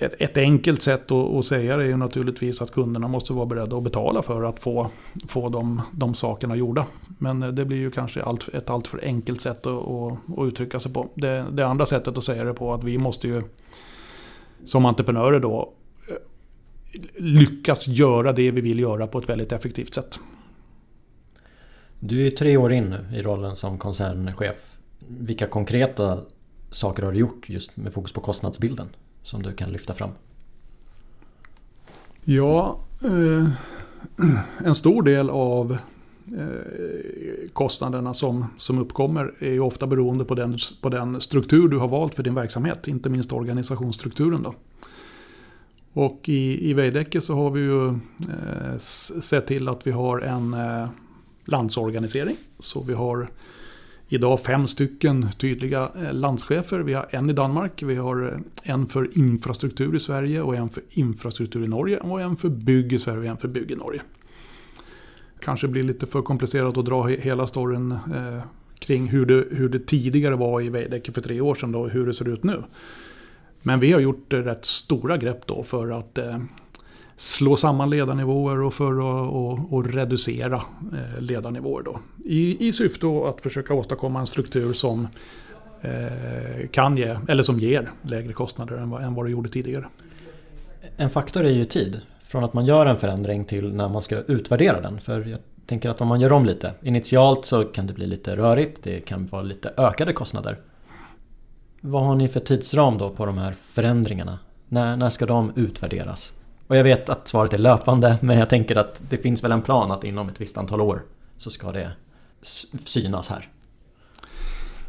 [0.00, 3.46] Ett, ett enkelt sätt att, att, säga det är ju naturligtvis att kunderna måste vara
[3.46, 4.90] beredda att betala för att få,
[5.28, 6.86] få de, de sakerna gjorda.
[7.18, 11.08] Men det blir ju kanske allt, ett alltför enkelt sätt att, att, uttrycka sig på.
[11.14, 13.42] Det, det andra sättet att säga det på är att vi måste ju
[14.64, 15.72] som entreprenörer då
[16.08, 16.14] eh,
[17.22, 20.18] lyckas göra det vi vill göra på ett väldigt effektivt sätt.
[22.00, 24.76] Du är tre år in nu i rollen som koncernchef.
[25.08, 26.20] Vilka konkreta
[26.70, 28.88] saker har du gjort just med fokus på kostnadsbilden
[29.22, 30.10] som du kan lyfta fram?
[32.24, 33.48] Ja, eh,
[34.64, 35.72] en stor del av
[36.38, 41.78] eh, kostnaderna som, som uppkommer är ju ofta beroende på den, på den struktur du
[41.78, 44.42] har valt för din verksamhet, inte minst organisationsstrukturen.
[44.42, 44.54] Då.
[45.92, 48.78] Och i, i Veidekke så har vi ju eh,
[49.20, 50.88] sett till att vi har en eh,
[51.44, 52.36] landsorganisering.
[52.58, 53.28] Så vi har
[54.08, 56.78] idag fem stycken tydliga eh, landschefer.
[56.78, 60.68] Vi har en i Danmark, vi har eh, en för infrastruktur i Sverige och en
[60.68, 63.76] för infrastruktur i Norge och en för bygg i Sverige och en för bygg i
[63.76, 64.02] Norge.
[65.40, 68.42] Kanske blir lite för komplicerat att dra hela storyn eh,
[68.78, 72.06] kring hur det, hur det tidigare var i Veidekke för tre år sedan och hur
[72.06, 72.62] det ser ut nu.
[73.62, 76.18] Men vi har gjort eh, rätt stora grepp då för att
[77.16, 81.82] slå samman ledarnivåer och för att och, och reducera eh, ledarnivåer.
[81.82, 82.00] Då.
[82.24, 85.08] I, I syfte att försöka åstadkomma en struktur som
[85.80, 89.86] eh, kan ge, eller som ger lägre kostnader än vad, än vad det gjorde tidigare.
[90.96, 92.00] En faktor är ju tid.
[92.22, 95.00] Från att man gör en förändring till när man ska utvärdera den.
[95.00, 96.72] För jag tänker att om man gör om lite.
[96.82, 98.82] Initialt så kan det bli lite rörigt.
[98.82, 100.58] Det kan vara lite ökade kostnader.
[101.80, 104.38] Vad har ni för tidsram då på de här förändringarna?
[104.68, 106.34] När, när ska de utvärderas?
[106.66, 109.62] Och jag vet att svaret är löpande men jag tänker att det finns väl en
[109.62, 111.02] plan att inom ett visst antal år
[111.36, 111.90] så ska det
[112.84, 113.48] synas här.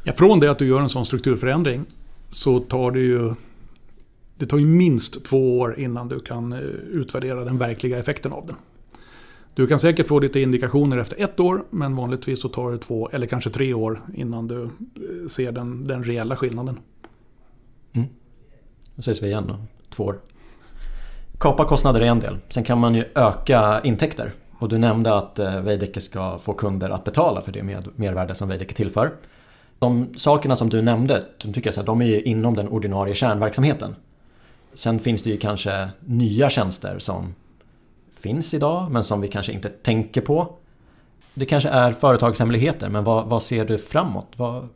[0.04, 1.86] Ja, från det att du gör en sån strukturförändring
[2.30, 3.34] så tar det ju
[4.38, 6.60] det tar ju minst två år innan du kan eh,
[6.92, 8.56] utvärdera den verkliga effekten av den.
[9.54, 13.10] Du kan säkert få lite indikationer efter ett år men vanligtvis så tar det två
[13.10, 14.70] eller kanske tre år innan du eh,
[15.28, 16.80] ser den, den reella skillnaden.
[17.94, 18.08] Mm.
[18.96, 19.58] Då ses vi igen då,
[19.90, 20.20] två år.
[21.40, 22.38] Kapa kostnader är en del.
[22.50, 24.34] Sen kan man ju öka intäkter.
[24.60, 27.64] Och du nämnde att eh, Veidekke ska få kunder att betala för det
[27.96, 29.16] mervärde som Veidekke tillför.
[29.80, 32.68] De sakerna som du nämnde, de tycker jag så här, de är ju inom den
[32.68, 33.96] ordinarie kärnverksamheten.
[34.74, 37.36] Sen finns det ju kanske nya tjänster som
[38.12, 40.54] finns idag men som vi kanske inte tänker på.
[41.34, 44.28] Det kanske är företagshemligheter men vad, vad ser du framåt?
[44.36, 44.68] Vad,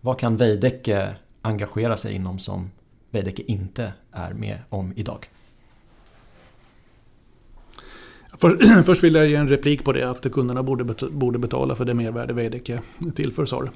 [0.00, 1.08] vad kan Veidekke
[1.42, 2.70] engagera sig inom som
[3.10, 5.28] Veidekke inte är med om idag?
[8.40, 11.94] För, först vill jag ge en replik på det att kunderna borde, betala för det
[11.94, 12.80] mervärde Veidekke
[13.14, 13.70] tillför SAR.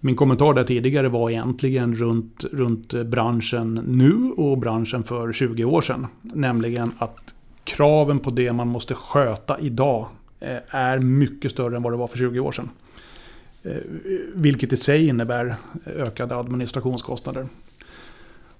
[0.00, 5.80] Min kommentar där tidigare var egentligen runt, runt branschen nu och branschen för 20 år
[5.80, 6.06] sedan.
[6.22, 10.08] Nämligen att kraven på det man måste sköta idag
[10.40, 12.70] eh, är mycket större än vad det var för 20 år sedan.
[13.62, 13.76] Eh,
[14.34, 17.46] vilket i sig innebär ökade administrationskostnader.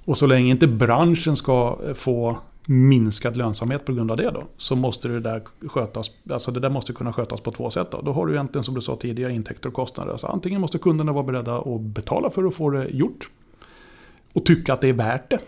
[0.05, 4.45] Och så länge inte branschen ska få minskad lönsamhet på grund av det då.
[4.57, 7.91] Så måste det där skötas, alltså det där måste kunna skötas på två sätt.
[7.91, 10.13] Då, då har du egentligen som du sa tidigare intäkter och kostnader.
[10.13, 13.31] Alltså antingen måste kunderna vara beredda att betala för att få det gjort.
[14.33, 15.39] Och tycka att det är värt det.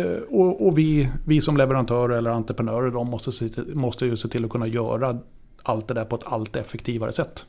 [0.00, 4.28] Eh, och, och vi, vi som leverantörer eller entreprenörer de måste, se, måste ju se
[4.28, 5.18] till att kunna göra
[5.62, 7.46] allt det där på ett allt effektivare sätt.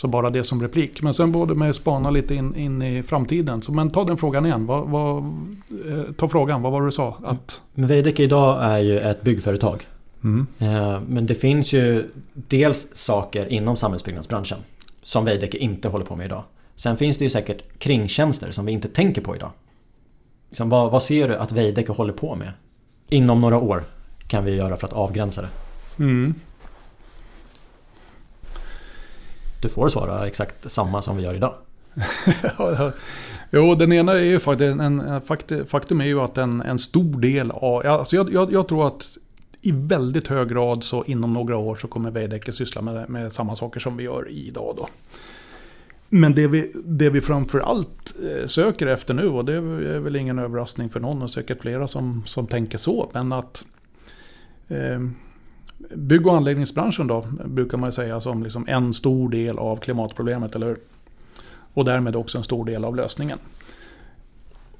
[0.00, 1.02] Så bara det som replik.
[1.02, 3.62] Men sen både med spana lite in, in i framtiden.
[3.62, 4.66] Så, men ta den frågan igen.
[4.66, 5.16] Vad, vad,
[5.88, 7.16] eh, ta frågan, vad var det du sa?
[7.24, 7.62] Att...
[7.74, 9.86] Veidekke idag är ju ett byggföretag.
[10.24, 10.46] Mm.
[10.58, 14.58] Eh, men det finns ju dels saker inom samhällsbyggnadsbranschen
[15.02, 16.42] som Veidekke inte håller på med idag.
[16.74, 19.50] Sen finns det ju säkert kringtjänster som vi inte tänker på idag.
[20.48, 22.52] Liksom, vad, vad ser du att Veidekke håller på med?
[23.08, 23.84] Inom några år
[24.28, 25.48] kan vi göra för att avgränsa det.
[25.98, 26.34] Mm.
[29.60, 31.54] Du får svara exakt samma som vi gör idag.
[33.50, 35.20] jo, den ena är ju faktiskt, en,
[35.66, 39.18] faktum är ju att en, en stor del av, alltså jag, jag, jag, tror att
[39.60, 43.56] i väldigt hög grad så inom några år så kommer Veidekke syssla med, med samma
[43.56, 44.88] saker som vi gör idag då.
[46.08, 50.38] Men det vi, det vi framförallt eh, söker efter nu, och det är väl ingen
[50.38, 53.64] överraskning för någon och säkert flera som, som tänker så, men att
[54.68, 55.00] eh,
[55.94, 60.66] Bygg och anläggningsbranschen då, brukar man säga som liksom en stor del av klimatproblemet, eller
[60.66, 60.78] hur?
[61.74, 63.38] Och därmed också en stor del av lösningen.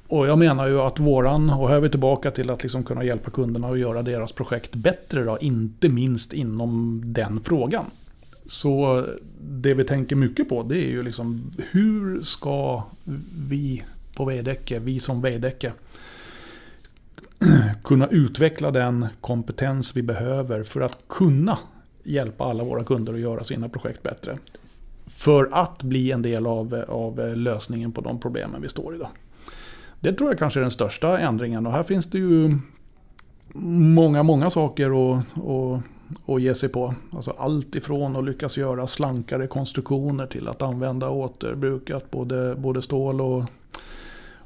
[0.06, 3.04] Och jag menar ju att våran, och här är vi tillbaka till att liksom kunna
[3.04, 7.84] hjälpa kunderna att göra deras projekt bättre då, inte minst inom den frågan.
[8.46, 9.04] Så
[9.40, 12.82] det vi tänker mycket på det är ju liksom hur ska
[13.48, 13.82] vi
[14.16, 15.72] på Veidekke, vi som Veidekke,
[17.84, 21.58] kunna utveckla den kompetens vi behöver för att kunna
[22.04, 24.38] hjälpa alla våra kunder att göra sina projekt bättre.
[25.06, 29.08] För att bli en del av, av lösningen på de problemen vi står i idag.
[30.00, 32.58] Det tror jag kanske är den största ändringen och här finns det ju
[33.54, 35.82] många, många saker att, att,
[36.26, 36.94] att ge sig på.
[37.12, 43.20] Alltså allt ifrån att lyckas göra slankare konstruktioner till att använda återbrukat både, både stål
[43.20, 43.44] och,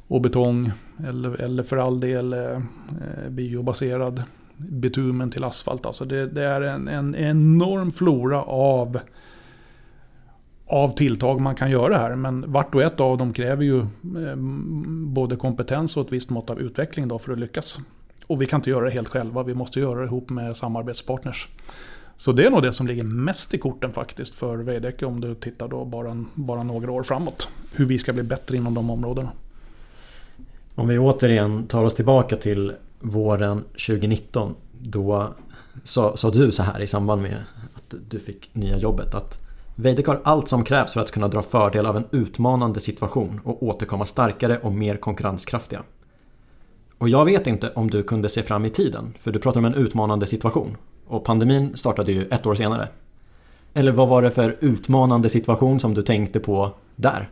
[0.09, 0.73] och betong.
[1.09, 4.23] Eller, eller för all del eh, eh, biobaserad
[4.57, 5.87] bitumen till asfalt.
[5.87, 8.99] Alltså det, det är en, en enorm flora av
[10.67, 12.14] av tilltag man kan göra här.
[12.14, 14.37] Men vart och ett av dem kräver ju eh,
[15.07, 17.79] både kompetens och ett visst mått av utveckling då för att lyckas.
[18.27, 21.49] Och vi kan inte göra det helt själva, vi måste göra det ihop med samarbetspartners.
[22.17, 25.35] Så det är nog det som ligger mest i korten faktiskt för Veidekke om du
[25.35, 27.49] tittar då bara, bara några år framåt.
[27.73, 29.33] Hur vi ska bli bättre inom de områdena.
[30.75, 34.55] Om vi återigen tar oss tillbaka till våren 2019.
[34.81, 35.35] Då
[35.83, 39.41] sa, sa du så här i samband med att du fick nya jobbet att
[39.77, 43.63] Veidekke har allt som krävs för att kunna dra fördel av en utmanande situation och
[43.63, 45.83] återkomma starkare och mer konkurrenskraftiga.
[46.99, 49.65] Och jag vet inte om du kunde se fram i tiden, för du pratar om
[49.65, 50.77] en utmanande situation.
[51.07, 52.89] Och pandemin startade ju ett år senare.
[53.75, 57.29] Eller vad var det för utmanande situation som du tänkte på där?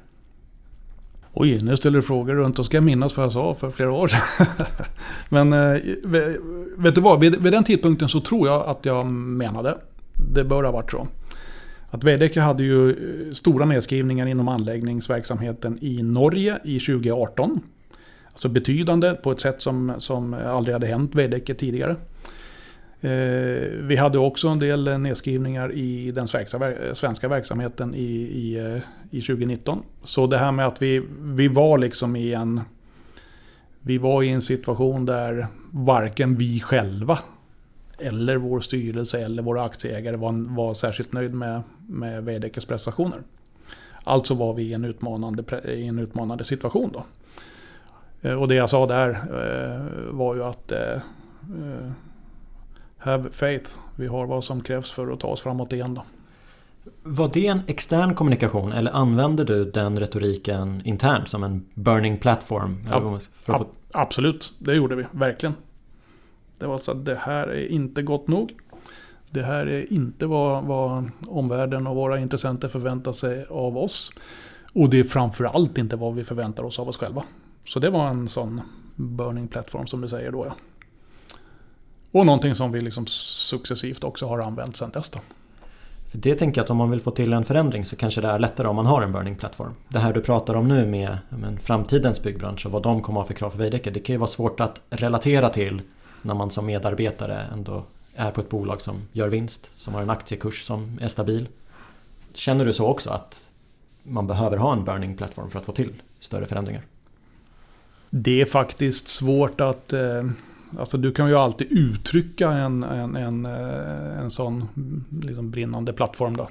[1.34, 3.92] Oj, nu ställer du frågor runt och ska jag minnas vad jag sa för flera
[3.92, 4.46] år sedan.
[5.28, 5.80] Men eh,
[6.76, 9.78] vet du vad, vid den tidpunkten så tror jag att jag menade,
[10.34, 11.08] det bör ha varit så,
[11.90, 17.60] att Veidekke hade ju eh, stora nedskrivningar inom anläggningsverksamheten i Norge i 2018.
[18.32, 21.96] Alltså betydande på ett sätt som, som aldrig hade hänt Veidekke tidigare.
[23.04, 26.28] Eh, vi hade också en del nedskrivningar i den
[26.94, 29.82] svenska verksamheten i, i, eh, i 2019.
[30.04, 32.60] Så det här med att vi, vi var liksom i en...
[33.80, 37.18] Vi var i en situation där varken vi själva
[37.98, 43.18] eller vår styrelse eller våra aktieägare var, var särskilt nöjd med, med Veidekkes prestationer.
[44.04, 47.04] Alltså var vi i en utmanande, i en utmanande situation då.
[48.28, 50.92] Eh, och det jag sa där eh, var ju att eh,
[51.42, 51.90] eh
[53.02, 56.04] Have faith, vi har vad som krävs för att ta oss framåt igen då.
[57.02, 62.78] Var det en extern kommunikation eller använde du den retoriken internt som en burning platform?
[62.90, 65.54] Ab ab absolut, det gjorde vi verkligen.
[66.58, 68.52] Det var så att det här är inte gott nog.
[69.30, 74.10] Det här är inte vad, vad omvärlden och våra intressenter förväntar sig av oss.
[74.72, 77.22] Och det är framförallt inte vad vi förväntar oss av oss själva.
[77.64, 78.60] Så det var en sån
[78.94, 80.54] burning platform som du säger då ja.
[82.12, 85.18] Och någonting som vi liksom successivt också har använt sedan dess då.
[86.10, 88.28] För det tänker jag att om man vill få till en förändring så kanske det
[88.28, 89.74] är lättare om man har en burning platform.
[89.88, 93.24] Det här du pratar om nu med men, framtidens byggbransch och vad de kommer att
[93.24, 93.90] ha för krav för Veidekke.
[93.90, 95.82] Det kan ju vara svårt att relatera till
[96.22, 100.10] när man som medarbetare ändå är på ett bolag som gör vinst, som har en
[100.10, 101.48] aktiekurs som är stabil.
[102.34, 103.50] Känner du så också att
[104.02, 106.82] man behöver ha en burning platform för att få till större förändringar?
[108.10, 109.92] Det är faktiskt svårt att...
[109.92, 110.24] Eh,
[110.78, 114.68] alltså du kan ju alltid uttrycka en, en, en, eh, en sån
[115.22, 116.36] liksom brinnande plattform.
[116.36, 116.48] Då.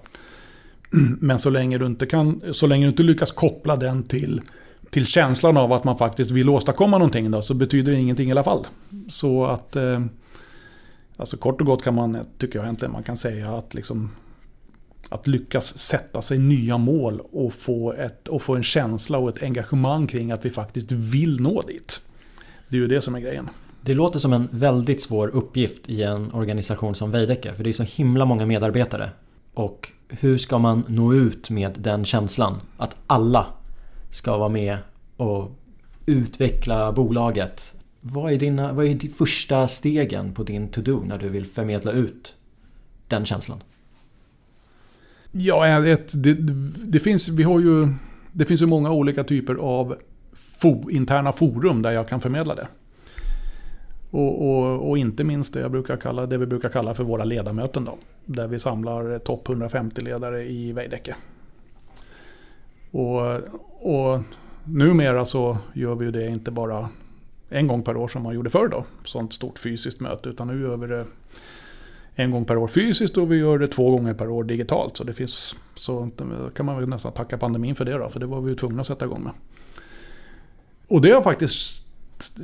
[1.19, 4.41] Men så länge, du inte kan, så länge du inte lyckas koppla den till,
[4.89, 8.31] till känslan av att man faktiskt vill åstadkomma någonting då, så betyder det ingenting i
[8.31, 8.67] alla fall.
[9.07, 9.75] Så att...
[9.75, 10.01] Eh,
[11.17, 14.09] alltså kort och gott kan man, tycker jag egentligen, man kan säga att liksom
[15.09, 19.43] att lyckas sätta sig nya mål och få, ett, och få en känsla och ett
[19.43, 22.01] engagemang kring att vi faktiskt vill nå dit.
[22.69, 23.49] Det är ju det som är grejen.
[23.81, 27.73] Det låter som en väldigt svår uppgift i en organisation som Veidekke för det är
[27.73, 29.09] så himla många medarbetare.
[29.53, 32.61] Och hur ska man nå ut med den känslan?
[32.77, 33.47] Att alla
[34.09, 34.77] ska vara med
[35.17, 35.51] och
[36.05, 37.75] utveckla bolaget.
[38.01, 41.91] Vad är, dina, vad är de första stegen på din to-do när du vill förmedla
[41.91, 42.35] ut
[43.07, 43.63] den känslan?
[45.31, 46.33] Ja, ett, det,
[46.85, 47.93] det, finns, vi har ju,
[48.31, 49.95] det finns ju många olika typer av
[50.33, 52.67] fo, interna forum där jag kan förmedla det.
[54.11, 57.23] Och, och, och, inte minst det, jag brukar kalla, det vi brukar kalla för våra
[57.23, 57.85] ledamöten.
[57.85, 61.15] Då, där vi samlar topp 150 ledare i Veidekke.
[62.91, 63.21] Och,
[63.79, 64.19] och
[64.63, 66.89] numera så gör vi ju det inte bara
[67.49, 68.85] en gång per år som man gjorde förr då.
[69.05, 70.29] Sånt stort fysiskt möte.
[70.29, 71.05] Utan nu gör vi det
[72.15, 74.97] en gång per år fysiskt och vi gör det två gånger per år digitalt.
[74.97, 76.09] Så det finns, så
[76.55, 78.81] kan man väl nästan tacka pandemin för det då, för det var vi ju tvungna
[78.81, 79.33] att sätta igång med.
[80.87, 81.85] Och det har faktiskt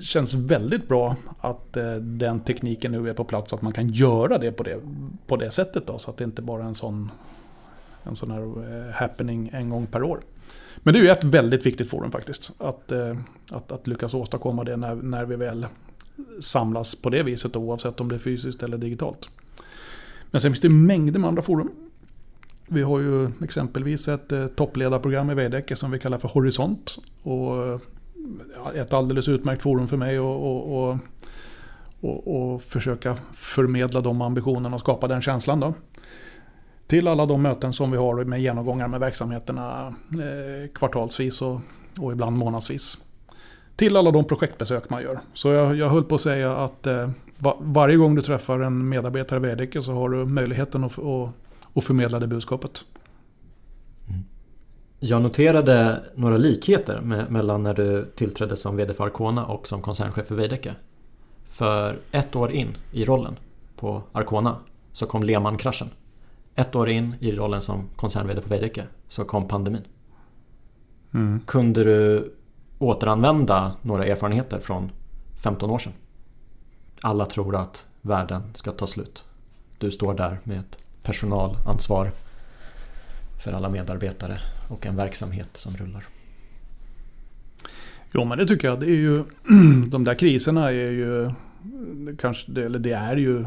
[0.02, 4.38] känns väldigt bra att eh, den tekniken nu är på plats, att man kan göra
[4.38, 4.82] det på det,
[5.28, 5.88] på det sättet.
[5.88, 7.12] Då, så att det inte bara är en sån,
[8.04, 10.22] en sån här eh, happening en gång per år.
[10.78, 12.52] Men det är ju ett väldigt viktigt forum faktiskt.
[12.58, 13.18] Att, eh,
[13.52, 15.68] att, att lyckas åstadkomma det när, när vi väl
[16.40, 19.30] samlas på det viset oavsett om det är fysiskt eller digitalt.
[20.32, 21.72] Men sen finns det mängder med andra forum.
[22.68, 26.98] Vi har ju exempelvis ett toppledarprogram i Veidekke som vi kallar för Horisont.
[27.24, 27.82] Och
[28.76, 30.98] ett alldeles utmärkt forum för mig och, och, och,
[32.02, 35.60] och, och försöka förmedla de ambitionerna och skapa den känslan.
[35.60, 35.74] Då.
[36.88, 41.60] Till alla de möten som vi har med genomgångar med verksamheterna eh, kvartalsvis och,
[42.00, 42.98] och ibland månadsvis.
[43.76, 45.20] Till alla de projektbesök man gör.
[45.34, 48.90] Så jag, jag höll på att säga att eh, var, varje gång du träffar en
[48.90, 51.30] medarbetare i Veidekke så har du möjligheten att, att,
[51.74, 52.86] att förmedla det budskapet.
[55.00, 59.82] Jag noterade några likheter med, mellan när du tillträdde som VD för Arcona och som
[59.82, 60.76] koncernchef för Veidekke.
[61.46, 63.40] För ett år in i rollen
[63.76, 64.56] på Arcona
[64.92, 65.90] så kom Lehman-kraschen.
[66.56, 69.84] Ett år in i rollen som koncern-VD på Veidekke så kom pandemin.
[71.14, 71.42] Mm.
[71.46, 72.34] Kunde du
[72.80, 74.92] återanvända några erfarenheter från
[75.44, 75.94] 15 år sedan?
[77.02, 79.26] Alla tror att världen ska ta slut.
[79.78, 82.12] Du står där med ett personalansvar
[83.44, 86.08] för alla medarbetare och en verksamhet som rullar.
[88.14, 88.80] Jo men det tycker jag.
[88.80, 89.24] Det är ju,
[89.88, 91.32] de där kriserna är ju
[92.18, 93.46] kanske, eller det är ju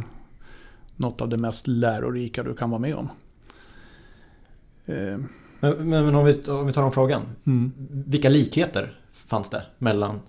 [0.96, 3.10] något av det mest lärorika du kan vara med om.
[4.86, 5.18] Eh.
[5.60, 7.22] Men, men om, vi, om vi tar om frågan.
[7.46, 7.72] Mm.
[7.90, 10.20] Vilka likheter fanns det mellan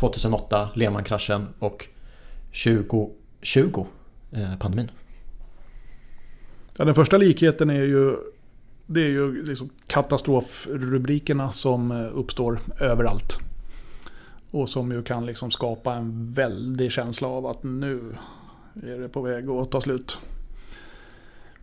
[0.00, 1.86] 2008, Lehman-kraschen och
[2.64, 3.86] 2020,
[4.32, 4.90] eh, pandemin?
[6.76, 8.16] Ja, den första likheten är ju
[8.90, 13.38] det är ju liksom katastrofrubrikerna som eh, uppstår överallt.
[14.50, 18.14] Och som ju kan liksom skapa en väldig känsla av att nu
[18.82, 20.18] är det på väg att ta slut.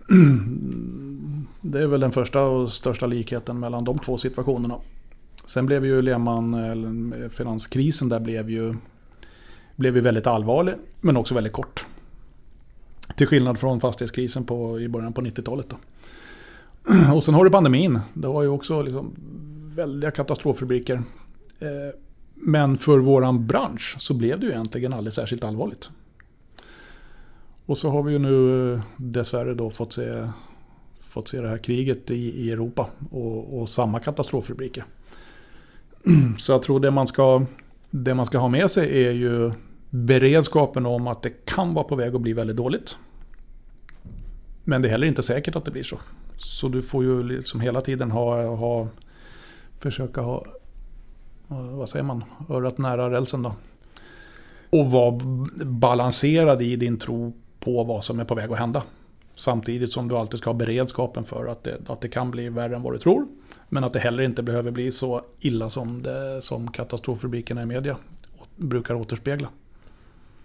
[1.62, 4.76] Det är väl den första och största likheten mellan de två situationerna.
[5.46, 8.76] Sen blev ju Lehman, eller eh, finanskrisen där blev ju,
[9.76, 11.86] blev ju väldigt allvarlig men också väldigt kort.
[13.16, 15.70] Till skillnad från fastighetskrisen på, i början på 90-talet.
[15.70, 15.78] Då.
[17.14, 18.00] Och sen har du pandemin.
[18.14, 19.14] Det var ju också liksom
[19.76, 20.96] väldiga katastrofrubriker.
[21.60, 22.00] Eh,
[22.36, 25.90] men för våran bransch så blev det ju egentligen aldrig särskilt allvarligt.
[27.66, 30.30] Och så har vi ju nu eh, dessvärre då fått se,
[31.10, 34.86] fått se det här kriget i, i Europa och, och samma katastrofrubriker.
[36.40, 37.46] Så jag tror det man, ska,
[37.90, 39.52] det man ska ha med sig är ju
[39.90, 42.98] beredskapen om att det kan vara på väg att bli väldigt dåligt.
[44.64, 46.00] Men det är heller inte säkert att det blir så.
[46.38, 48.88] Så du får ju liksom hela tiden ha, ha
[49.80, 50.46] försöka ha,
[51.48, 53.56] vad säger man, örat nära rälsen då.
[54.70, 55.20] Och vara
[55.66, 58.84] balanserad i din tro på vad som är på väg att hända.
[59.36, 62.76] Samtidigt som du alltid ska ha beredskapen för att det, att det kan bli värre
[62.76, 63.28] än vad du tror.
[63.70, 67.98] Men att det heller inte behöver bli så illa som, det, som katastrofrubrikerna i media
[68.56, 69.48] brukar återspegla.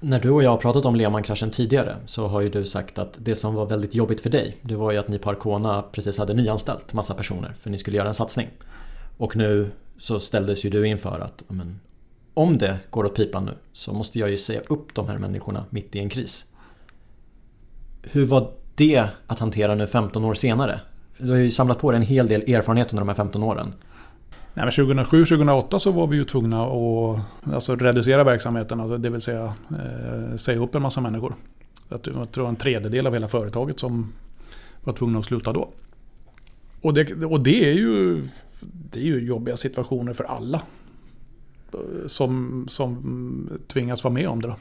[0.02, 3.16] När du och jag har pratat om Lehman-kraschen tidigare så har ju du sagt att
[3.18, 6.18] det som var väldigt jobbigt för dig det var ju att ni på Arcona precis
[6.18, 8.48] hade nyanställt massa personer för ni skulle göra en satsning.
[9.16, 11.80] Och nu så ställdes ju du inför att men,
[12.34, 15.64] om det går åt pipan nu så måste jag ju säga upp de här människorna
[15.70, 16.46] mitt i en kris.
[18.02, 20.80] Hur var det att hantera nu 15 år senare?
[21.18, 23.74] Du har ju samlat på dig en hel del erfarenhet under de här 15 åren.
[24.54, 27.20] Nej, 2007-2008 så var vi ju tvungna att
[27.54, 31.34] alltså, reducera verksamheten, alltså, det vill säga eh, säga upp en massa människor.
[31.88, 34.12] Jag tror en tredjedel av hela företaget som
[34.84, 35.68] var tvungna att sluta då.
[36.80, 38.28] Och det, och det är ju
[38.60, 40.62] det är ju jobbiga situationer för alla.
[41.72, 44.48] Eh, som, som tvingas vara med om det.
[44.48, 44.56] Då.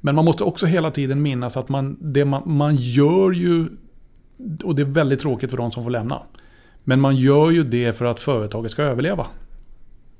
[0.00, 3.68] Men man måste också hela tiden minnas att man, det man, man gör ju...
[4.64, 6.22] Och det är väldigt tråkigt för de som får lämna.
[6.84, 9.26] Men man gör ju det för att företaget ska överleva.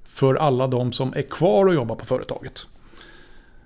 [0.04, 2.66] För alla de som är kvar och jobbar på företaget.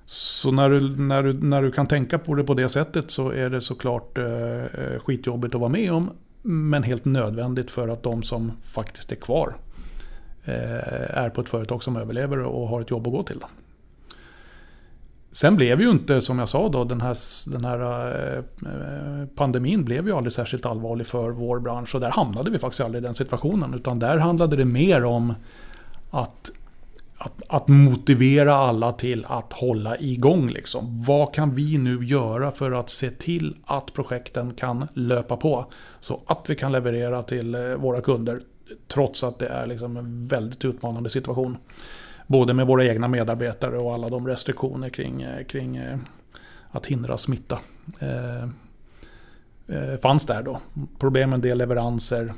[0.07, 3.31] Så när du, när, du, när du kan tänka på det på det sättet så
[3.31, 6.11] är det såklart eh, eh, skitjobbigt att vara med om.
[6.43, 9.57] Men helt nödvändigt för att de som faktiskt är kvar
[10.45, 13.39] eh, är på ett företag som överlever och har ett jobb att gå till.
[13.39, 13.47] Då.
[15.37, 17.17] Sen blev ju inte, som jag sa då, den här,
[17.51, 21.95] den här eh, eh, pandemin blev ju aldrig särskilt allvarlig för vår bransch.
[21.95, 23.75] Och där hamnade vi faktiskt aldrig i den situationen.
[23.75, 25.35] Utan där handlade det mer om
[26.11, 26.51] att,
[27.19, 30.49] att, att motivera alla till att hålla igång.
[30.49, 31.05] Liksom.
[31.05, 35.67] Vad kan vi nu göra för att se till att projekten kan löpa på?
[36.01, 38.41] Så att vi kan leverera till eh, våra kunder.
[38.89, 41.57] Trots att det är liksom en väldigt utmanande situation.
[42.27, 45.99] Både med våra egna medarbetare och alla de restriktioner kring, eh, kring eh,
[46.71, 47.59] att hindra smitta.
[47.99, 48.43] Eh,
[49.77, 50.61] eh, fanns där då.
[50.99, 52.35] Problem med del leveranser.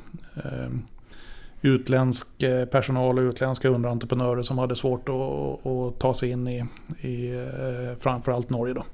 [1.61, 2.28] Utländsk
[2.70, 6.64] personal och utländska underentreprenörer som hade svårt att, att ta sig in i,
[7.09, 7.47] i
[8.01, 8.74] framförallt Norge.
[8.74, 8.84] Då.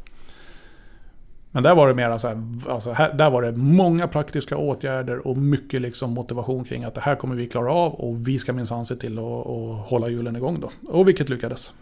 [1.55, 5.27] Men där var det mera så här, alltså här, där var det många praktiska åtgärder
[5.27, 8.53] och mycket liksom motivation kring att det här kommer vi klara av och vi ska
[8.53, 10.91] minsann se till att, och hålla hjulen igång då.
[10.91, 11.75] Och vilket lyckades.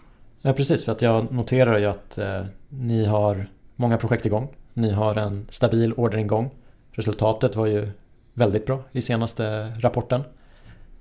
[0.43, 3.47] Ja precis, för att jag noterar ju att eh, ni har
[3.77, 4.49] många projekt igång.
[4.75, 6.51] Ni har en stabil orderingång.
[6.91, 7.89] Resultatet var ju
[8.35, 10.23] väldigt bra i senaste rapporten.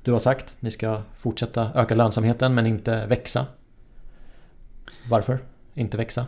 [0.03, 3.45] Du har sagt att ni ska fortsätta öka lönsamheten men inte växa.
[5.09, 5.39] Varför
[5.73, 6.25] inte växa?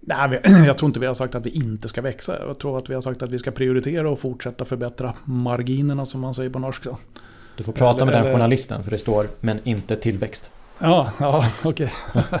[0.00, 2.46] Nej, jag tror inte vi har sagt att vi inte ska växa.
[2.46, 6.20] Jag tror att vi har sagt att vi ska prioritera och fortsätta förbättra marginerna som
[6.20, 6.96] man säger på norska.
[7.56, 10.50] Du får prata eller, med den journalisten för det står men inte tillväxt.
[10.80, 11.92] Ja, ja okej.
[12.14, 12.38] Okay.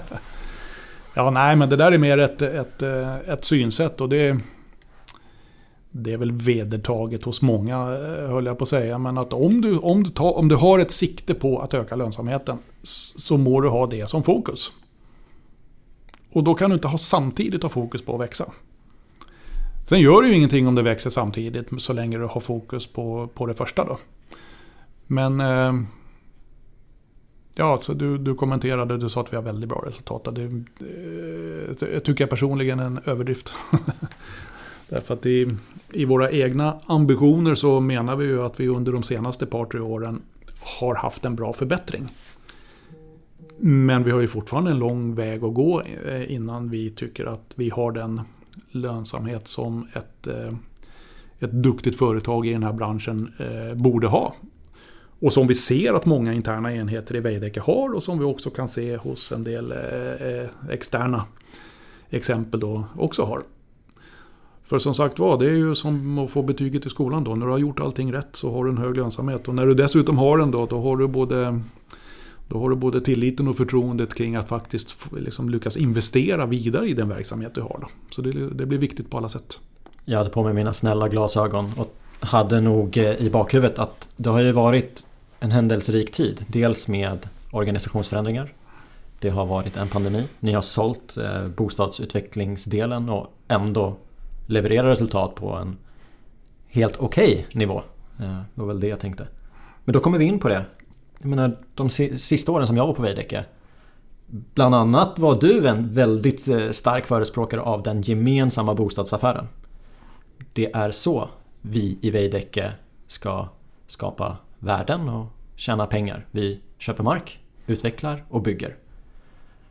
[1.14, 2.82] ja, nej men det där är mer ett, ett,
[3.26, 4.40] ett synsätt och det
[5.92, 7.84] det är väl vedertaget hos många,
[8.28, 8.98] höll jag på att säga.
[8.98, 11.96] Men att om du, om, du tar, om du har ett sikte på att öka
[11.96, 14.72] lönsamheten så må du ha det som fokus.
[16.32, 18.52] Och då kan du inte ha samtidigt ha fokus på att växa.
[19.88, 23.28] Sen gör det ju ingenting om det växer samtidigt så länge du har fokus på,
[23.34, 23.84] på det första.
[23.84, 23.98] Då.
[25.06, 25.72] Men eh,
[27.54, 30.28] Ja, så du, du kommenterade, du sa att vi har väldigt bra resultat.
[30.32, 30.48] Det,
[31.78, 33.54] det tycker jag personligen är en överdrift.
[34.88, 35.56] Därför att i,
[35.92, 39.80] i våra egna ambitioner så menar vi ju att vi under de senaste par, tre
[39.80, 40.22] åren
[40.60, 42.08] har haft en bra förbättring.
[43.62, 47.52] Men vi har ju fortfarande en lång väg att gå eh, innan vi tycker att
[47.54, 48.20] vi har den
[48.70, 50.54] lönsamhet som ett, eh,
[51.38, 54.34] ett duktigt företag i den här branschen eh, borde ha.
[55.20, 58.50] Och som vi ser att många interna enheter i Veidekke har och som vi också
[58.50, 59.74] kan se hos en del
[60.70, 61.24] externa
[62.10, 63.42] exempel då också har.
[64.64, 67.34] För som sagt var, det är ju som att få betyget i skolan då.
[67.34, 69.48] När du har gjort allting rätt så har du en hög lönsamhet.
[69.48, 71.60] Och när du dessutom har den då, då har du både
[72.50, 76.94] då har du både tilliten och förtroendet kring att faktiskt liksom lyckas investera vidare i
[76.94, 77.78] den verksamhet du har.
[77.80, 77.88] Då.
[78.10, 79.60] Så det, det blir viktigt på alla sätt.
[80.04, 84.30] Jag hade på mig mina snälla glasögon och hade nog eh, i bakhuvudet att det
[84.30, 85.06] har ju varit
[85.40, 86.44] en händelserik tid.
[86.46, 88.52] Dels med organisationsförändringar.
[89.18, 90.24] Det har varit en pandemi.
[90.40, 93.96] Ni har sålt eh, bostadsutvecklingsdelen och ändå
[94.46, 95.76] levererar resultat på en
[96.68, 97.82] helt okej okay nivå.
[98.18, 99.28] Eh, det var väl det jag tänkte.
[99.84, 100.64] Men då kommer vi in på det.
[101.22, 103.44] Jag menar, de sista åren som jag var på Veidekke
[104.30, 109.48] Bland annat var du en väldigt eh, stark förespråkare av den gemensamma bostadsaffären.
[110.52, 111.28] Det är så
[111.60, 112.72] vi i Veidekke
[113.06, 113.48] ska
[113.86, 116.26] skapa värden och tjäna pengar.
[116.30, 118.76] Vi köper mark, utvecklar och bygger.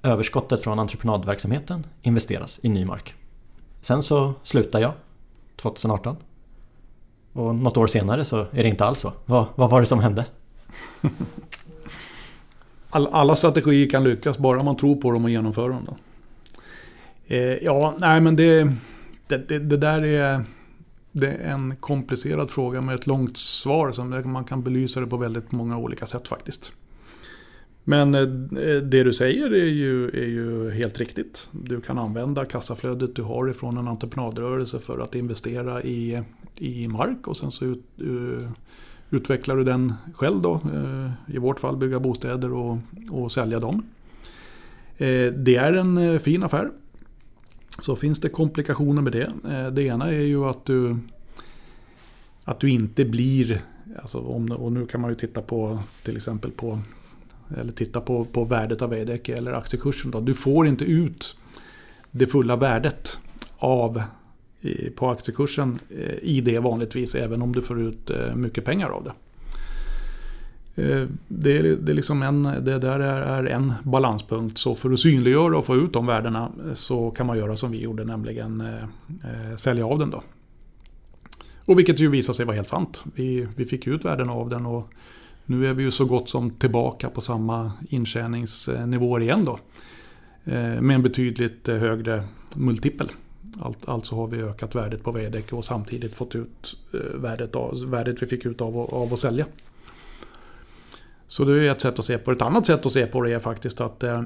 [0.04, 3.16] Överskottet från entreprenadverksamheten investeras i ny mark.
[3.82, 4.92] Sen så slutar jag
[5.56, 6.16] 2018.
[7.34, 9.14] Och något år senare så är det inte alls så.
[9.26, 10.26] Vad, vad var det som hände?
[12.90, 15.88] All, alla strategier kan lyckas bara man tror på dem och genomför dem.
[15.88, 15.96] Då.
[17.36, 18.64] Eh, ja, nej men det,
[19.28, 20.44] det, det, det, där är,
[21.12, 23.92] det är en komplicerad fråga med ett långt svar.
[23.92, 26.74] Som man kan belysa det på väldigt många olika sätt faktiskt.
[27.84, 28.22] Men eh,
[28.82, 31.50] det du säger är ju, är ju helt riktigt.
[31.52, 36.24] Du kan använda kassaflödet du har ifrån en entreprenadrörelse för att investera i,
[36.58, 38.40] i mark och sen så ut, uh,
[39.10, 40.54] utvecklar du den själv då.
[40.54, 42.78] Eh, I vårt fall bygga bostäder och,
[43.10, 43.84] och sälja dem.
[44.98, 46.70] Eh, det är en eh, fin affär.
[47.80, 49.32] Så finns det komplikationer med det.
[49.72, 50.98] Det ena är ju att du,
[52.44, 53.62] att du inte blir
[53.98, 56.80] Alltså om, och nu kan man ju titta på till exempel på
[57.58, 60.12] eller titta på, på värdet av Veidekke eller aktiekursen.
[60.12, 60.20] Då.
[60.20, 61.38] Du får inte ut
[62.12, 63.20] det fulla värdet
[63.58, 64.02] av
[64.96, 69.04] på aktiekursen eh, i det vanligtvis, även om du får ut eh, mycket pengar av
[69.04, 69.14] det.
[70.84, 74.58] Eh, det, är, det, är liksom en, det där är, en balanspunkt.
[74.58, 77.82] Så för att synliggöra och få ut de värdena så kan man göra som vi
[77.82, 78.64] gjorde, nämligen
[79.58, 80.10] sälja av den.
[80.10, 80.24] Då.
[81.66, 83.04] Och vilket ju visade sig vara helt sant.
[83.16, 84.94] Vi, vi fick ut värden av den och
[85.46, 89.60] nu är vi ju så gott som tillbaka på samma intjäningsnivåer igen då.
[90.44, 92.24] Med en betydligt högre
[92.56, 93.08] multipel
[93.86, 98.22] alltså har vi ökat värdet på Veidekke och samtidigt fått ut eh, värdet, av, värdet
[98.22, 99.46] vi fick ut av, av att sälja.
[101.28, 102.36] Så det är ett sätt att se på det.
[102.36, 104.22] Ett annat sätt att se på det är faktiskt att eh,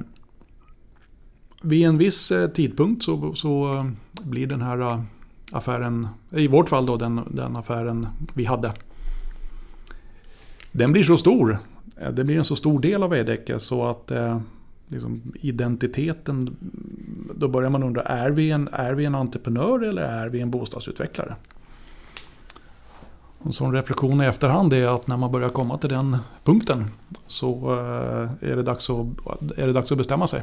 [1.62, 3.86] vid en viss eh, tidpunkt så, så eh,
[4.24, 5.04] blir den här
[5.52, 8.72] affären, i vårt fall då den, den affären vi hade,
[10.72, 11.58] den blir så stor.
[12.12, 14.40] Det blir en så stor del av Veidekke så att eh,
[14.94, 16.56] liksom, identiteten,
[17.34, 20.50] då börjar man undra, är vi, en, är vi en entreprenör eller är vi en
[20.50, 21.34] bostadsutvecklare?
[23.44, 26.90] En sån reflektion i efterhand är att när man börjar komma till den punkten
[27.26, 29.06] så eh, är det dags att,
[29.56, 30.42] är det dags att bestämma sig.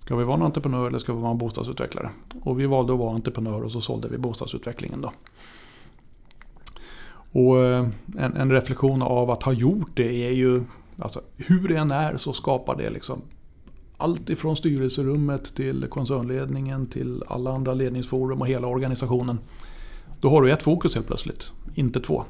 [0.00, 2.10] Ska vi vara en entreprenör eller ska vi vara en bostadsutvecklare?
[2.42, 5.12] Och vi valde att vara entreprenör och så sålde vi bostadsutvecklingen då.
[7.32, 10.64] Och eh, en, en, reflektion av att ha gjort det är ju,
[10.98, 13.22] alltså, hur det än är så skapar det liksom
[14.00, 19.38] allt ifrån styrelserummet till koncernledningen till alla andra ledningsforum och hela organisationen.
[20.20, 22.24] Då har du ett fokus helt plötsligt, inte två.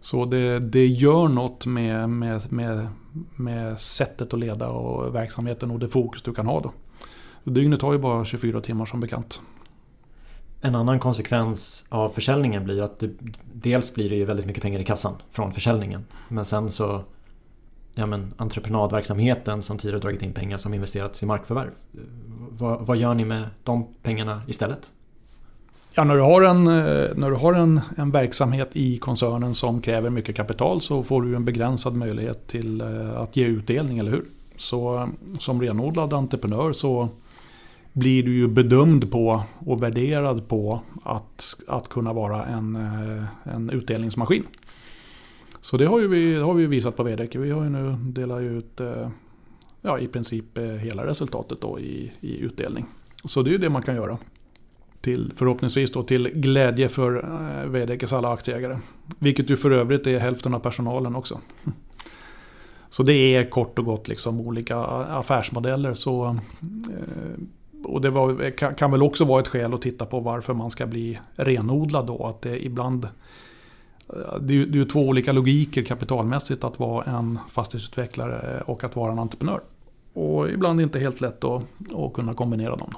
[0.00, 2.88] Så det, det gör något med, med, med,
[3.36, 6.72] med sättet att leda och verksamheten och det fokus du kan ha då.
[7.50, 9.42] Dygnet har ju bara 24 timmar som bekant.
[10.60, 13.10] En annan konsekvens av försäljningen blir att det,
[13.52, 16.04] dels blir det ju väldigt mycket pengar i kassan från försäljningen.
[16.28, 17.02] Men sen så
[17.94, 21.70] ja, men, entreprenadverksamheten som tidigare dragit in pengar som investerats i markförvärv.
[21.94, 22.00] Eh,
[22.50, 24.92] vad, vad gör ni med de pengarna istället?
[25.94, 29.80] Ja, när du har, en, eh, när du har en, en verksamhet i koncernen som
[29.80, 34.10] kräver mycket kapital så får du en begränsad möjlighet till eh, att ge utdelning, eller
[34.10, 34.24] hur?
[34.56, 35.08] Så
[35.38, 37.08] som renodlad entreprenör så
[37.92, 42.76] blir du ju bedömd på och värderad på att, att kunna vara en,
[43.44, 44.44] en utdelningsmaskin.
[45.60, 47.38] Så det har, ju vi, har vi visat på Veidekke.
[47.38, 49.08] Vi har ju nu delat ut eh,
[49.82, 52.86] ja, i princip eh, hela resultatet då i, i utdelning.
[53.24, 54.18] Så det är ju det man kan göra
[55.00, 58.78] till, förhoppningsvis då till glädje för eh, Veidekkes alla aktieägare.
[59.18, 61.40] Vilket ju för övrigt är hälften av personalen också.
[62.90, 65.94] Så det är kort och gott liksom olika affärsmodeller.
[65.94, 70.54] Så, eh, och det var, kan väl också vara ett skäl att titta på varför
[70.54, 72.26] man ska bli renodlad då.
[72.26, 73.08] Att det ibland
[74.40, 79.18] det är ju två olika logiker kapitalmässigt att vara en fastighetsutvecklare och att vara en
[79.18, 79.60] entreprenör.
[80.12, 81.62] Och ibland inte helt lätt att,
[81.94, 82.94] att kunna kombinera dem.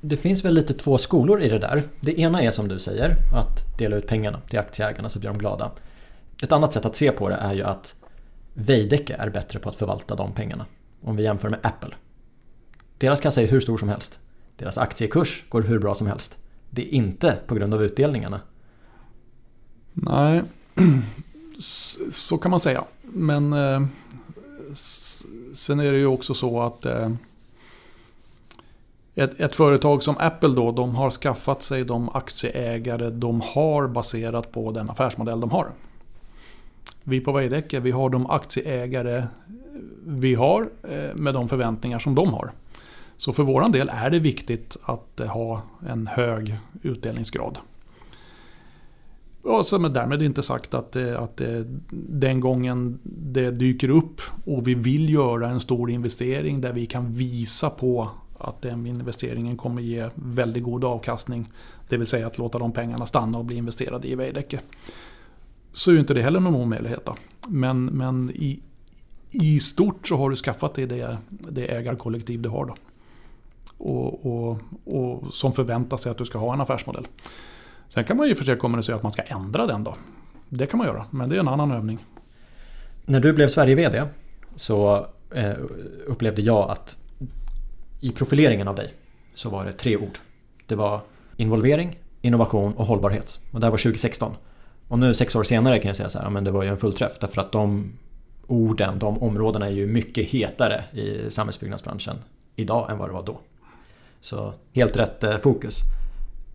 [0.00, 1.82] Det finns väl lite två skolor i det där.
[2.00, 5.38] Det ena är som du säger, att dela ut pengarna till aktieägarna så blir de
[5.38, 5.70] glada.
[6.42, 7.96] Ett annat sätt att se på det är ju att
[8.54, 10.66] Veidekke är bättre på att förvalta de pengarna.
[11.02, 11.94] Om vi jämför med Apple.
[12.98, 14.20] Deras kassa är hur stor som helst.
[14.56, 16.38] Deras aktiekurs går hur bra som helst.
[16.70, 18.40] Det är inte på grund av utdelningarna.
[19.92, 20.42] Nej,
[22.10, 22.84] så kan man säga.
[23.02, 23.82] Men eh,
[25.54, 27.10] sen är det ju också så att eh,
[29.14, 34.52] ett, ett, företag som Apple då, de har skaffat sig de aktieägare de har baserat
[34.52, 35.70] på den affärsmodell de har.
[37.02, 39.26] Vi på Veidekke, vi har de aktieägare
[40.06, 42.52] vi har eh, med de förväntningar som de har.
[43.16, 47.58] Så för våran del är det viktigt att eh, ha en hög utdelningsgrad.
[49.42, 51.40] Och så med därmed inte sagt att, att
[51.90, 57.12] den gången det dyker upp och vi vill göra en stor investering där vi kan
[57.12, 61.50] visa på att den investeringen kommer ge väldigt god avkastning.
[61.88, 64.60] Det vill säga att låta de pengarna stanna och bli investerade i Veidekke.
[65.72, 67.06] Så är ju inte det heller någon omöjlighet.
[67.06, 67.16] Då.
[67.48, 68.60] Men, men i,
[69.30, 72.66] i stort så har du skaffat dig det, det ägarkollektiv du har.
[72.66, 72.74] Då.
[73.78, 77.06] Och, och, och som förväntar sig att du ska ha en affärsmodell.
[77.92, 79.94] Sen kan man ju försöka kommunicera att man ska ändra den då.
[80.48, 81.98] Det kan man göra, men det är en annan övning.
[83.04, 84.02] När du blev Sverige-VD
[84.56, 85.52] så eh,
[86.06, 86.98] upplevde jag att
[88.00, 88.92] i profileringen av dig
[89.34, 90.18] så var det tre ord.
[90.66, 91.00] Det var
[91.36, 93.40] involvering, innovation och hållbarhet.
[93.50, 94.32] Och det här var 2016.
[94.88, 96.76] Och nu sex år senare kan jag säga så här, men det var ju en
[96.76, 97.92] fullträff därför att de
[98.46, 102.16] orden, de områdena är ju mycket hetare i samhällsbyggnadsbranschen
[102.56, 103.40] idag än vad det var då.
[104.20, 105.82] Så helt rätt eh, fokus.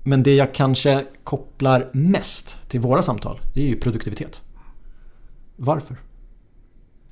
[0.08, 4.41] Men det jag kanske kopplar mest till våra samtal, det är ju produktivitet.
[5.55, 5.97] Varför?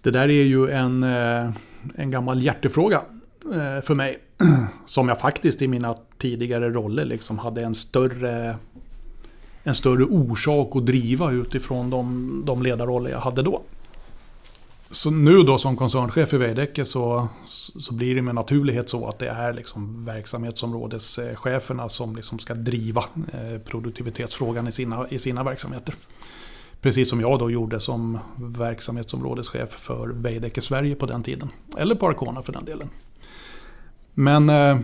[0.02, 1.52] Det där är ju en, eh,
[1.96, 3.02] en gammal hjärtefråga
[3.54, 4.20] eh, för mig.
[4.86, 8.56] Som jag faktiskt i mina tidigare roller liksom hade en större,
[9.64, 13.62] en större orsak att driva utifrån de, de ledarroller jag hade då.
[14.96, 19.20] Så nu då som koncernchef i Veidekke så, så blir det med naturlighet så att
[19.20, 25.96] det är liksom verksamhetsområdescheferna som liksom ska driva eh, produktivitetsfrågan i sina, i sina verksamheter.
[26.82, 31.50] Precis som jag då gjorde som verksamhetsområdeschef för Veidekke Sverige på den tiden.
[31.78, 32.89] Eller på Arcona för den delen.
[34.14, 34.78] Men eh,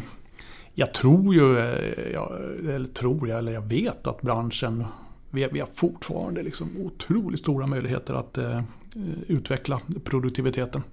[0.74, 2.32] jag tror ju, eh, jag,
[2.70, 4.86] eller tror jag, eller jag vet att branschen,
[5.30, 8.62] vi, vi har fortfarande liksom otroligt stora möjligheter att eh,
[8.96, 10.84] Eh, utveckla produktiviteten.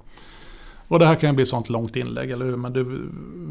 [0.88, 2.57] Och det här kan ju bli ett sånt långt inlägg, eller hur?
[2.57, 2.86] Men det,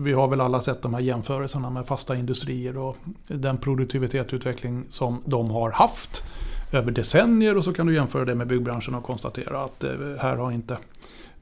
[0.04, 5.22] vi har väl alla sett de här jämförelserna med fasta industrier och den produktivitetsutveckling som
[5.26, 6.24] de har haft
[6.72, 10.36] över decennier och så kan du jämföra det med byggbranschen och konstatera att eh, här
[10.36, 10.78] har inte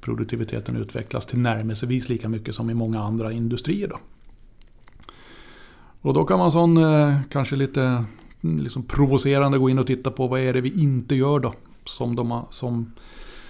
[0.02, 3.88] produktiviteten utvecklats tillnärmelsevis lika mycket som i många andra industrier.
[3.88, 3.98] Då.
[6.02, 8.06] Och då kan man sån, eh, kanske lite
[8.42, 11.54] mm, liksom provocerande gå in och titta på vad är det vi inte gör då?
[11.86, 12.94] Som, de, som,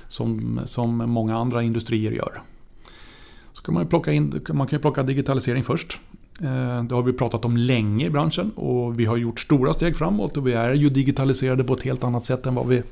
[0.07, 2.41] som, som många andra industrier gör.
[3.53, 5.99] Så kan man, plocka in, man kan ju plocka digitalisering först.
[6.41, 9.95] Eh, det har vi pratat om länge i branschen och vi har gjort stora steg
[9.95, 12.83] framåt och vi är ju digitaliserade på ett helt annat sätt än vad vi,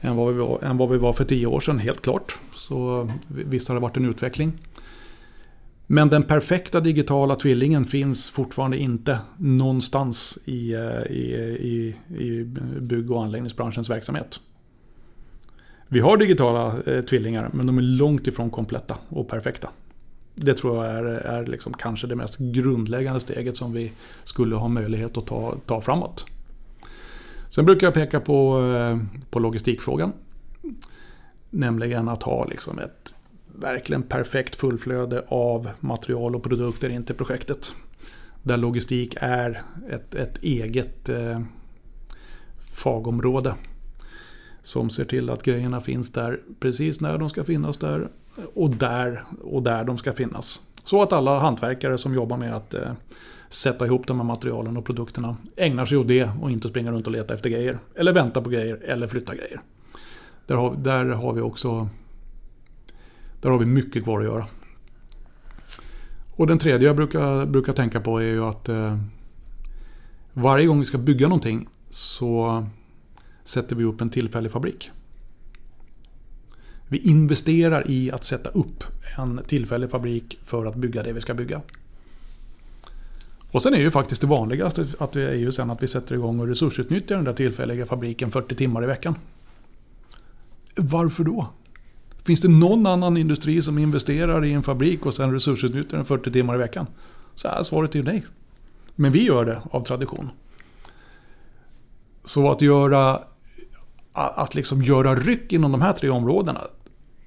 [0.00, 2.38] än vad vi, var, än vad vi var för tio år sedan, helt klart.
[2.54, 4.52] Så visst har det varit en utveckling.
[5.86, 12.44] Men den perfekta digitala tvillingen finns fortfarande inte någonstans i, eh, i, i, i
[12.80, 14.40] bygg och anläggningsbranschens verksamhet.
[15.94, 19.68] Vi har digitala eh, tvillingar men de är långt ifrån kompletta och perfekta.
[20.34, 23.92] Det tror jag är, är liksom kanske det mest grundläggande steget som vi
[24.24, 26.26] skulle ha möjlighet att ta, ta framåt.
[27.50, 28.98] Sen brukar jag peka på, eh,
[29.30, 30.12] på logistikfrågan.
[31.50, 33.14] Nämligen att ha liksom ett
[33.46, 37.74] verkligen perfekt fullflöde av material och produkter in till projektet.
[38.42, 41.40] Där logistik är ett, ett eget eh,
[42.72, 43.54] fagområde.
[44.64, 48.08] Som ser till att grejerna finns där precis när de ska finnas där
[48.54, 50.62] och där och där de ska finnas.
[50.84, 52.92] Så att alla hantverkare som jobbar med att eh,
[53.48, 57.06] sätta ihop de här materialen och produkterna ägnar sig åt det och inte springer runt
[57.06, 57.78] och letar efter grejer.
[57.94, 59.60] Eller väntar på grejer eller flyttar grejer.
[60.46, 61.88] Där har, där har vi också
[63.40, 64.46] där har vi mycket kvar att göra.
[66.36, 68.98] Och den tredje jag brukar, brukar tänka på är ju att eh,
[70.32, 72.66] varje gång vi ska bygga någonting så
[73.44, 74.90] sätter vi upp en tillfällig fabrik.
[76.88, 78.84] Vi investerar i att sätta upp
[79.18, 81.62] en tillfällig fabrik för att bygga det vi ska bygga.
[83.50, 86.14] Och sen är ju faktiskt det vanligaste att vi är ju sen att vi sätter
[86.14, 89.14] igång och resursutnyttjar den där tillfälliga fabriken 40 timmar i veckan.
[90.76, 91.48] Varför då?
[92.24, 96.30] Finns det någon annan industri som investerar i en fabrik och sen resursutnyttjar den 40
[96.30, 96.86] timmar i veckan?
[97.34, 98.24] Så är svaret är nej.
[98.94, 100.30] Men vi gör det av tradition.
[102.24, 103.20] Så att göra,
[104.14, 106.60] att liksom göra ryck inom de här tre områdena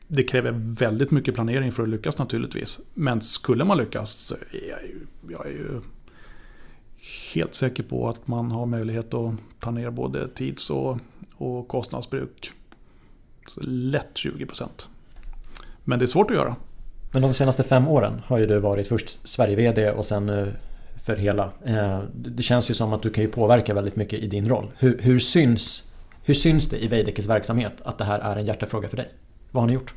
[0.08, 2.80] det kräver väldigt mycket planering för att lyckas naturligtvis.
[2.94, 5.82] Men skulle man lyckas så är jag ju, jag är ju
[7.34, 10.98] helt säker på att man har möjlighet att ta ner både tids och,
[11.38, 12.52] och kostnadsbruk
[13.48, 14.68] så lätt 20%.
[15.84, 16.56] Men det är svårt att göra.
[17.12, 20.48] Men de senaste fem åren har ju du varit först Sverige-VD och sen eh,
[20.98, 21.52] för hela.
[21.66, 24.72] Eh, det känns ju som att du kan ju påverka väldigt mycket i din roll.
[24.78, 25.87] Hur, hur syns,
[26.28, 29.12] hur syns det i Veidekkes verksamhet att det här är en hjärtefråga för dig?
[29.52, 29.94] Vad har ni gjort?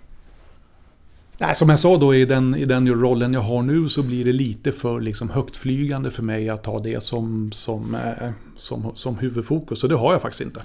[1.39, 4.25] Nej, som jag sa då i den, i den rollen jag har nu så blir
[4.25, 9.19] det lite för liksom högtflygande för mig att ha det som, som, eh, som, som
[9.19, 9.81] huvudfokus.
[9.81, 10.63] Så det har jag faktiskt inte.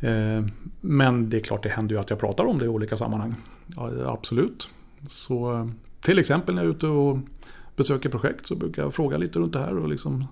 [0.00, 0.44] Eh,
[0.80, 3.34] men det är klart det händer ju att jag pratar om det i olika sammanhang.
[3.76, 4.68] Ja, absolut.
[5.08, 5.68] Så eh,
[6.00, 7.18] till exempel när jag är ute och
[7.76, 10.26] besöker projekt så brukar jag fråga lite runt det här och liksom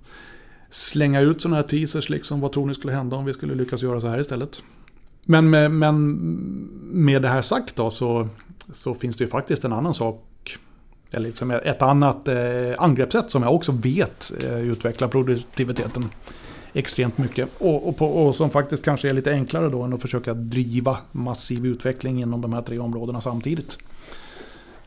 [0.77, 2.09] slänga ut sådana här teasers.
[2.09, 4.63] Liksom, vad tror ni skulle hända om vi skulle lyckas göra så här istället?
[5.25, 6.13] Men med, men
[6.83, 8.29] med det här sagt då så,
[8.73, 10.59] så finns det ju faktiskt en annan sak
[11.11, 12.37] eller liksom ett annat eh,
[12.79, 16.11] angreppssätt som jag också vet eh, utvecklar produktiviteten
[16.73, 17.49] extremt mycket.
[17.59, 20.99] Och, och, på, och, som faktiskt kanske är lite enklare då än att försöka driva
[21.13, 23.79] massiv utveckling inom de här tre områdena samtidigt.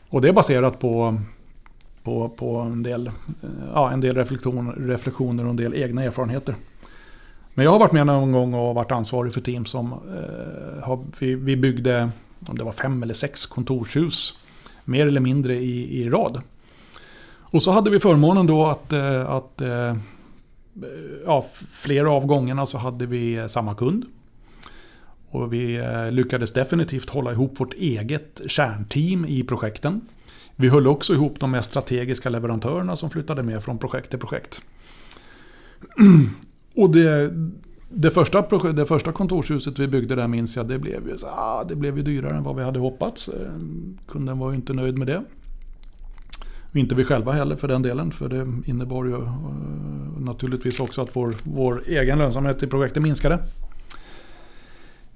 [0.08, 1.20] Och det är baserat på,
[2.02, 3.12] på, på en del, eh,
[3.74, 6.54] ja, en del reflektion, reflektioner och en del egna erfarenheter.
[7.54, 11.04] Men jag har varit med någon gång och varit ansvarig för team som eh, har,
[11.18, 12.10] vi, vi byggde,
[12.46, 14.38] om det var fem eller sex kontorshus,
[14.84, 16.40] mer eller mindre i, i rad.
[17.40, 19.96] Och så hade vi förmånen då att, eh, att eh, eh
[21.26, 24.04] ja, flera av gångerna så hade vi eh, samma kund.
[25.30, 30.00] Och vi eh, lyckades definitivt hålla ihop vårt eget kärnteam i projekten.
[30.60, 34.62] Vi höll också ihop de mest strategiska leverantörerna som flyttade med från projekt till projekt.
[36.74, 37.32] Och det,
[37.88, 41.76] det, första, det första kontorshuset vi byggde där minns jag, det blev, ju, ah, det
[41.76, 43.28] blev ju dyrare än vad vi hade hoppats.
[43.28, 43.50] Eh,
[44.08, 45.22] kunden var ju inte nöjd med det.
[46.70, 48.12] Och inte vi själva heller för den delen.
[48.12, 49.30] För det innebar ju uh,
[50.18, 53.34] naturligtvis också att vår, vår egen lönsamhet i projektet minskade.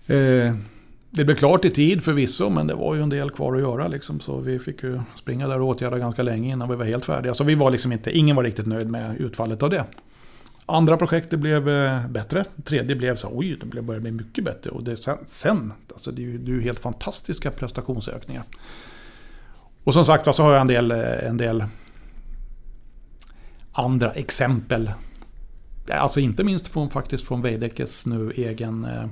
[0.06, 0.54] Eh,
[1.16, 3.88] det blev klart i tid förvisso men det var ju en del kvar att göra.
[3.88, 7.04] Liksom, så vi fick ju springa där och åtgärda ganska länge innan vi var helt
[7.04, 7.34] färdiga.
[7.34, 9.84] Så vi var liksom inte, ingen var riktigt nöjd med utfallet av det.
[10.66, 12.44] Andra projektet blev eh, bättre.
[12.64, 14.70] Tredje blev så oj, det började bli mycket bättre.
[14.70, 18.44] Och det, sen, sen alltså det är ju det är helt fantastiska prestationsökningar.
[19.84, 21.64] Och som sagt så har jag en del, eh, en del
[23.72, 24.92] andra exempel.
[25.90, 29.06] Alltså inte minst från, faktiskt från Veidekkes nu egen eh,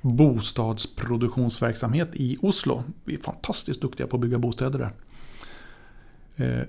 [0.00, 2.82] bostadsproduktionsverksamhet i Oslo.
[3.04, 4.92] Vi är fantastiskt duktiga på att bygga bostäder där.
[6.36, 6.62] Eh,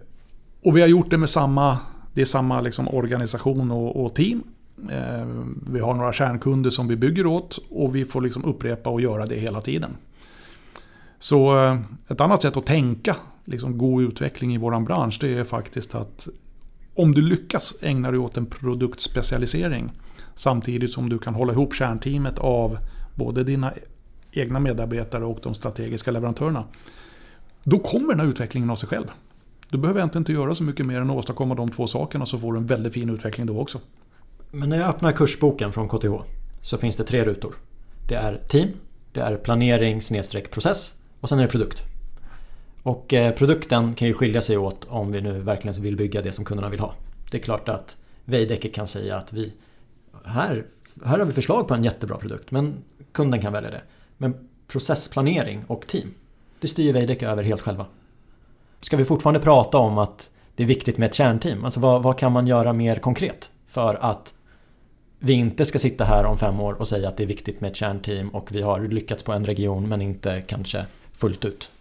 [0.63, 1.77] och vi har gjort det med samma,
[2.13, 4.43] det är samma liksom organisation och, och team.
[4.89, 5.27] Eh,
[5.71, 9.25] vi har några kärnkunder som vi bygger åt och vi får liksom upprepa och göra
[9.25, 9.91] det hela tiden.
[11.19, 13.15] Så eh, ett annat sätt att tänka
[13.45, 16.27] liksom god utveckling i våran bransch det är faktiskt att
[16.95, 19.91] om du lyckas ägna dig åt en produktspecialisering
[20.35, 22.77] samtidigt som du kan hålla ihop kärnteamet av
[23.19, 23.73] både dina
[24.31, 26.63] egna medarbetare och de strategiska leverantörerna.
[27.63, 29.05] Då kommer den här utvecklingen av sig själv.
[29.69, 32.37] Du behöver egentligen inte göra så mycket mer än att åstadkomma de två sakerna så
[32.37, 33.79] får du en väldigt fin utveckling då också.
[34.51, 36.13] Men när jag öppnar kursboken från KTH
[36.61, 37.55] så finns det tre rutor.
[38.07, 38.69] Det är team,
[39.11, 40.01] det är planering
[40.51, 41.83] process och sen är det produkt.
[42.83, 46.31] Och eh, produkten kan ju skilja sig åt om vi nu verkligen vill bygga det
[46.31, 46.95] som kunderna vill ha.
[47.31, 49.53] Det är klart att Veidekke kan säga att vi
[50.25, 50.65] här,
[51.05, 52.73] här har vi förslag på en jättebra produkt men
[53.11, 53.81] kunden kan välja det.
[54.17, 56.13] Men processplanering och team,
[56.59, 57.85] det styr Veidekke över helt själva.
[58.81, 61.65] Ska vi fortfarande prata om att det är viktigt med ett kärnteam?
[61.65, 64.33] Alltså vad, vad kan man göra mer konkret för att
[65.19, 67.71] vi inte ska sitta här om fem år och säga att det är viktigt med
[67.71, 71.71] ett kärnteam och vi har lyckats på en region men inte kanske fullt ut.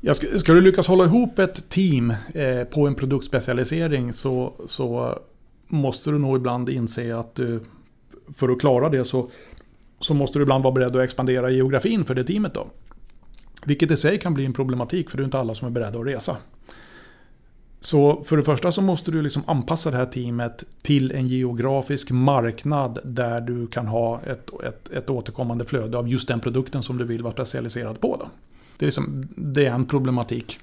[0.00, 5.18] Ja, ska, ska, du lyckas hålla ihop ett team eh, på en produktspecialisering så, så
[5.68, 7.60] måste du nog ibland inse att du,
[8.36, 9.28] för att klara det så,
[10.00, 12.54] så måste du ibland vara beredd att expandera geografin för det teamet.
[12.54, 12.66] Då.
[13.64, 15.98] Vilket i sig kan bli en problematik för det är inte alla som är beredda
[15.98, 16.36] att resa.
[17.80, 22.10] Så för det första så måste du liksom anpassa det här teamet till en geografisk
[22.10, 26.98] marknad där du kan ha ett, ett, ett återkommande flöde av just den produkten som
[26.98, 28.16] du vill vara specialiserad på.
[28.16, 28.28] Då.
[28.78, 30.58] Det, är liksom, det är en problematik.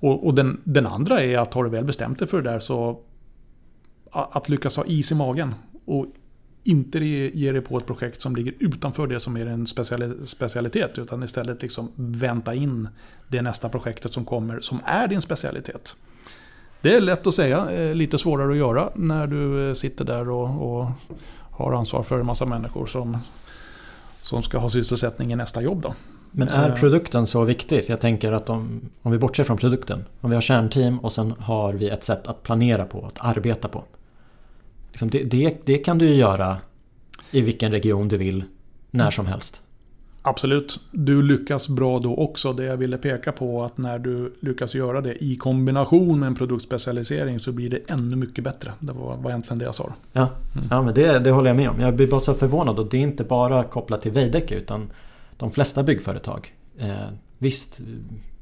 [0.00, 2.58] Och, och den, den, andra är att har du väl bestämt dig för det där
[2.58, 3.00] så
[4.12, 5.54] att lyckas ha is i magen
[5.84, 6.06] och
[6.68, 9.66] inte ge dig på ett projekt som ligger utanför det som är en
[10.26, 12.88] specialitet utan istället liksom vänta in
[13.28, 15.96] det nästa projektet som kommer som är din specialitet.
[16.80, 20.30] Det är lätt att säga, eh, lite svårare att göra när du eh, sitter där
[20.30, 20.90] och, och
[21.50, 23.18] har ansvar för en massa människor som,
[24.20, 25.82] som ska ha sysselsättning i nästa jobb.
[25.82, 25.94] Då.
[26.30, 26.74] Men är eh.
[26.74, 27.84] produkten så viktig?
[27.84, 30.04] För jag tänker att om, om vi bortser från produkten.
[30.20, 33.68] Om vi har kärnteam och sen har vi ett sätt att planera på, att arbeta
[33.68, 33.84] på.
[34.96, 36.56] Liksom det, det, det kan du ju göra
[37.30, 38.44] i vilken region du vill,
[38.90, 39.62] när som helst.
[40.22, 40.80] Absolut.
[40.92, 42.52] Du lyckas bra då också.
[42.52, 46.34] Det jag ville peka på att när du lyckas göra det i kombination med en
[46.34, 48.72] produktspecialisering så blir det ännu mycket bättre.
[48.80, 49.94] Det var, var egentligen det jag sa.
[50.12, 50.66] Ja, mm.
[50.70, 51.80] ja men det, det håller jag med om.
[51.80, 54.90] Jag blir bara så förvånad och det är inte bara kopplat till Veidekke utan
[55.36, 56.54] de flesta byggföretag.
[56.78, 56.94] Eh,
[57.38, 57.80] visst,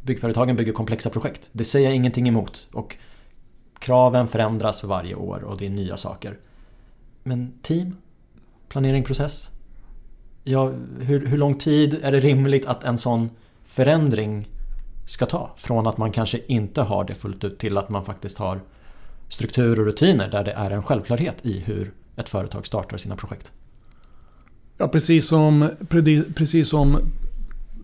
[0.03, 1.49] byggföretagen bygger komplexa projekt.
[1.53, 2.69] Det säger jag ingenting emot.
[2.73, 2.97] Och
[3.85, 6.39] kraven förändras för varje år och det är nya saker.
[7.23, 7.97] Men team,
[8.69, 9.51] planering, process
[10.45, 13.31] ja, hur, hur lång tid är det rimligt att en sån
[13.65, 14.49] förändring
[15.07, 15.51] ska ta?
[15.57, 18.61] Från att man kanske inte har det fullt ut till att man faktiskt har
[19.29, 23.53] struktur och rutiner där det är en självklarhet i hur ett företag startar sina projekt.
[24.79, 25.71] Ja, precis som,
[26.35, 26.99] precis som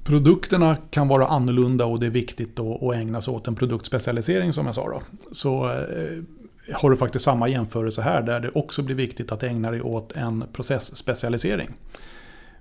[0.05, 4.67] produkterna kan vara annorlunda och det är viktigt att ägna sig åt en produktspecialisering som
[4.67, 4.89] jag sa.
[4.89, 5.03] Då.
[5.33, 9.71] Så eh, har du faktiskt samma jämförelse här där det också blir viktigt att ägna
[9.71, 11.71] dig åt en processspecialisering.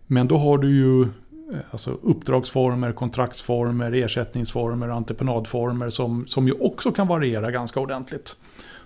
[0.08, 6.92] Men då har du ju eh, alltså uppdragsformer, kontraktsformer, ersättningsformer, entreprenadformer som, som ju också
[6.92, 8.36] kan variera ganska ordentligt.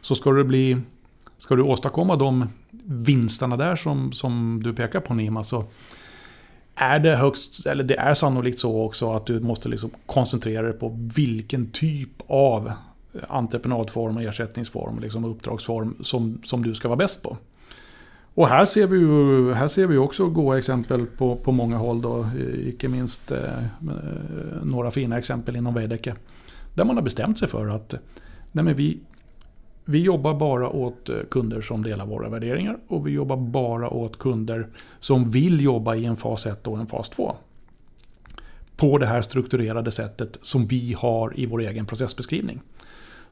[0.01, 0.77] Så ska du, bli
[1.43, 2.49] Ska du åstadkomma de
[2.85, 5.65] vinsterna där som, som du pekar på Nima så
[6.75, 10.73] är det högst, eller det är sannolikt så också att du måste liksom koncentrera dig
[10.73, 16.97] på vilken typ av eh, entreprenadform och ersättningsform, liksom uppdragsform som, som du ska vara
[16.97, 17.37] bäst på.
[18.35, 22.01] Och här ser vi ju här ser vi också goda exempel på, på många håll.
[22.01, 22.29] Då,
[22.65, 26.15] icke minst eh, eh, några fina exempel inom Veidekke.
[26.73, 27.95] Där man har bestämt sig för att
[28.51, 28.99] nej men vi,
[29.85, 32.77] vi jobbar bara åt eh, kunder som delar våra värderingar.
[32.87, 34.67] Och vi jobbar bara åt kunder
[34.99, 37.35] som vill jobba i en fas 1 och en fas 2.
[38.77, 42.61] På det här strukturerade sättet som vi har i vår egen processbeskrivning.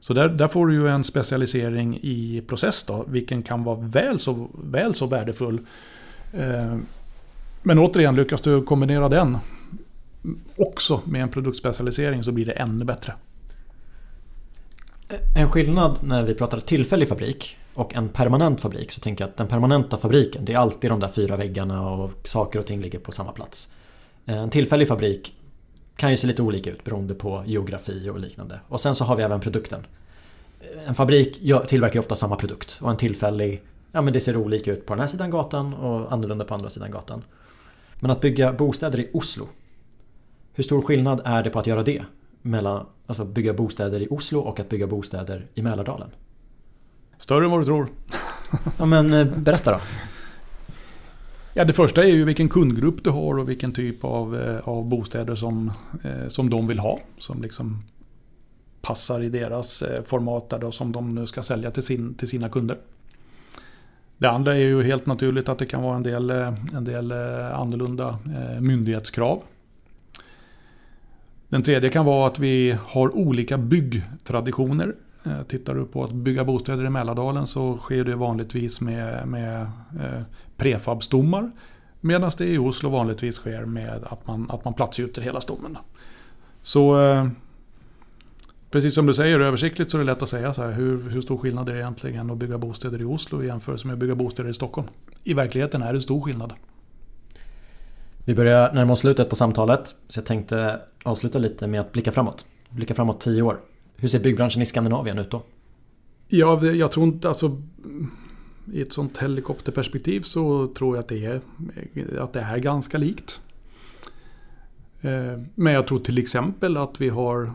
[0.00, 4.18] Så där, där får du ju en specialisering i process då, vilken kan vara väl
[4.18, 5.58] så, väl så värdefull.
[6.32, 6.76] Eh,
[7.62, 9.38] men återigen, lyckas du kombinera den
[10.56, 13.12] också med en produktspecialisering så blir det ännu bättre.
[15.34, 19.36] En skillnad när vi pratar tillfällig fabrik och en permanent fabrik så tänker jag att
[19.36, 22.98] den permanenta fabriken det är alltid de där fyra väggarna och saker och ting ligger
[22.98, 23.72] på samma plats.
[24.26, 25.34] Eh, en tillfällig fabrik
[25.96, 28.60] kan ju se lite olika ut beroende på geografi och liknande.
[28.68, 29.86] Och sen så har vi även produkten.
[30.60, 31.38] Eh, en fabrik
[31.68, 34.94] tillverkar ju ofta samma produkt och en tillfällig, ja men det ser olika ut på
[34.94, 37.24] den här sidan gatan och annorlunda på andra sidan gatan.
[38.00, 39.48] Men att bygga bostäder i Oslo.
[40.54, 42.02] Hur stor skillnad är det på att göra det?
[42.42, 46.08] Mellan alltså bygga bostäder i Oslo och att bygga bostäder i Mälardalen?
[47.18, 47.88] Större än vad du tror.
[48.78, 49.78] ja men eh, berätta då.
[51.54, 54.88] Ja, det första är ju vilken kundgrupp du har och vilken typ av, eh, av
[54.88, 55.72] bostäder som,
[56.04, 56.98] eh, som de vill ha.
[57.18, 57.82] Som liksom
[58.80, 62.48] passar i deras format där då, som de nu ska sälja till, sin, till sina
[62.48, 62.78] kunder.
[64.18, 67.12] Det andra är ju helt naturligt att det kan vara en del, en del
[67.52, 68.18] annorlunda
[68.60, 69.42] myndighetskrav.
[71.52, 74.94] Den tredje kan vara att vi har olika byggtraditioner.
[75.24, 79.60] Eh, tittar du på att bygga bostäder i Mälardalen så sker det vanligtvis med, med
[80.00, 80.22] eh,
[80.56, 81.50] prefabstommar.
[82.00, 85.78] Medan det i Oslo vanligtvis sker med att man, att man platsgjuter hela stommen.
[86.62, 87.28] Så eh,
[88.70, 90.72] precis som du säger, översiktligt så är det lätt att säga så här.
[90.72, 93.94] Hur, hur stor skillnad är det egentligen att bygga bostäder i Oslo i jämförelse med
[93.94, 94.88] att bygga bostäder i Stockholm?
[95.24, 96.52] I verkligheten är det stor skillnad.
[98.24, 99.94] Vi börjar närma oss slutet på samtalet.
[100.08, 102.46] Så jag tänkte avsluta lite med att blicka framåt.
[102.70, 103.60] Blicka framåt tio år.
[103.96, 105.42] Hur ser byggbranschen i Skandinavien ut då?
[106.28, 107.62] Ja, jag tror inte alltså
[108.72, 111.40] i ett sånt helikopterperspektiv så tror jag att det är,
[112.18, 113.40] att det är ganska likt.
[115.00, 117.52] Eh, men jag tror till exempel att vi har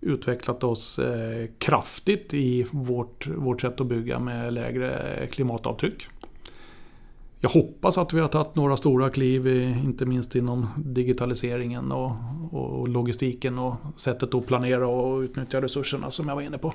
[0.00, 6.08] utvecklat oss eh, kraftigt i vårt, vårt sätt att bygga med lägre klimatavtryck.
[7.42, 9.46] Jag hoppas att vi har tagit några stora kliv,
[9.84, 12.12] inte minst inom digitaliseringen och,
[12.50, 16.72] och logistiken och sättet att planera och utnyttja resurserna som jag var inne på.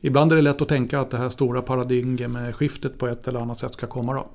[0.00, 3.58] Ibland är det lätt att tänka att det här stora paradigmskiftet på ett eller annat
[3.58, 4.14] sätt ska komma.
[4.14, 4.26] Då.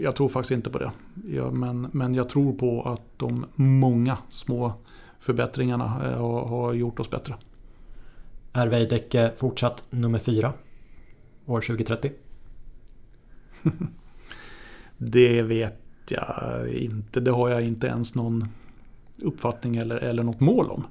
[0.00, 0.90] Jag tror faktiskt inte på det.
[1.28, 4.72] Ja, men, men jag tror på att de många små
[5.20, 7.34] förbättringarna eh, har, har gjort oss bättre.
[8.52, 10.52] Är Veidekke fortsatt nummer fyra
[11.46, 12.10] år 2030?
[14.98, 17.20] det vet jag inte.
[17.20, 18.48] Det har jag inte ens någon
[19.22, 20.84] uppfattning eller, eller något mål om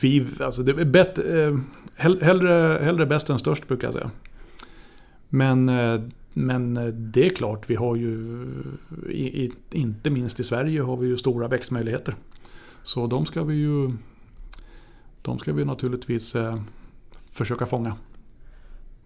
[0.00, 1.58] vi, alltså det är bet, eh,
[1.96, 4.10] hellre, hellre bäst än störst brukar jag säga.
[5.28, 6.00] Men, eh,
[6.32, 8.46] men eh, det är klart, vi har ju,
[9.10, 12.14] i, inte minst i Sverige, har vi ju stora växtmöjligheter.
[12.82, 13.90] Så de ska vi ju
[15.22, 16.36] de ska vi naturligtvis
[17.30, 17.96] försöka fånga.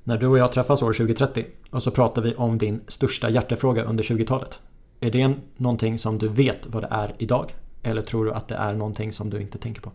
[0.04, 3.84] När du och jag träffas år 2030 och så pratar vi om din största hjärtefråga
[3.84, 4.60] under 20-talet.
[5.00, 7.54] Är det någonting som du vet vad det är idag?
[7.82, 9.92] Eller tror du att det är någonting som du inte tänker på?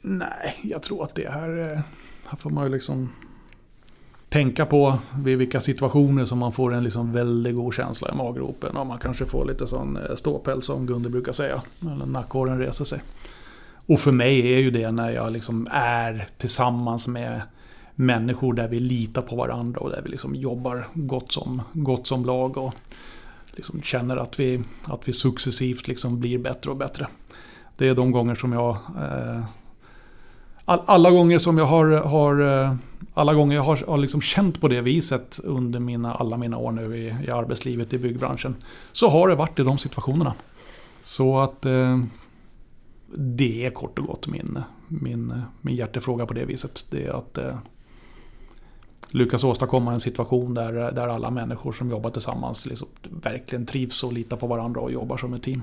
[0.00, 1.80] Nej, jag tror att det här, eh,
[2.26, 3.12] här får man ju liksom
[4.28, 8.76] tänka på vid vilka situationer som man får en liksom väldigt god känsla i maggropen.
[8.76, 11.62] Och man kanske får lite sån eh, ståpäls som Gunde brukar säga.
[11.80, 13.02] Eller nackhåren reser sig.
[13.86, 17.42] Och för mig är ju det när jag liksom är tillsammans med
[17.96, 22.24] människor där vi litar på varandra och där vi liksom jobbar gott som, gott som
[22.24, 22.56] lag.
[22.56, 22.74] Och
[23.56, 27.06] liksom känner att vi, att vi successivt liksom blir bättre och bättre.
[27.76, 29.44] Det är de gånger som jag eh,
[30.64, 32.74] all, alla gånger som jag har, har eh,
[33.14, 36.72] alla gånger jag har, har liksom känt på det viset under mina, alla mina år
[36.72, 38.56] nu i, i arbetslivet i byggbranschen.
[38.92, 40.34] Så har det varit i de situationerna.
[41.00, 41.98] Så att eh,
[43.14, 46.86] det är kort och gott min, min, min hjärtefråga på det viset.
[46.90, 47.58] Det är att eh,
[49.10, 54.12] lyckas åstadkomma en situation där, där alla människor som jobbar tillsammans liksom verkligen trivs och
[54.12, 55.62] litar på varandra och jobbar som ett team.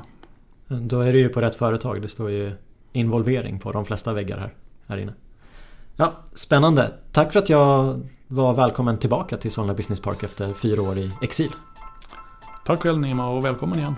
[0.67, 2.01] Då är det ju på rätt företag.
[2.01, 2.51] Det står ju
[2.91, 4.53] involvering på de flesta väggar här
[4.87, 5.13] här inne.
[5.95, 6.93] Ja, spännande.
[7.11, 11.11] Tack för att jag var välkommen tillbaka till Solna Business Park efter fyra år i
[11.21, 11.51] exil.
[12.65, 13.95] Tack själv Nima och välkommen igen.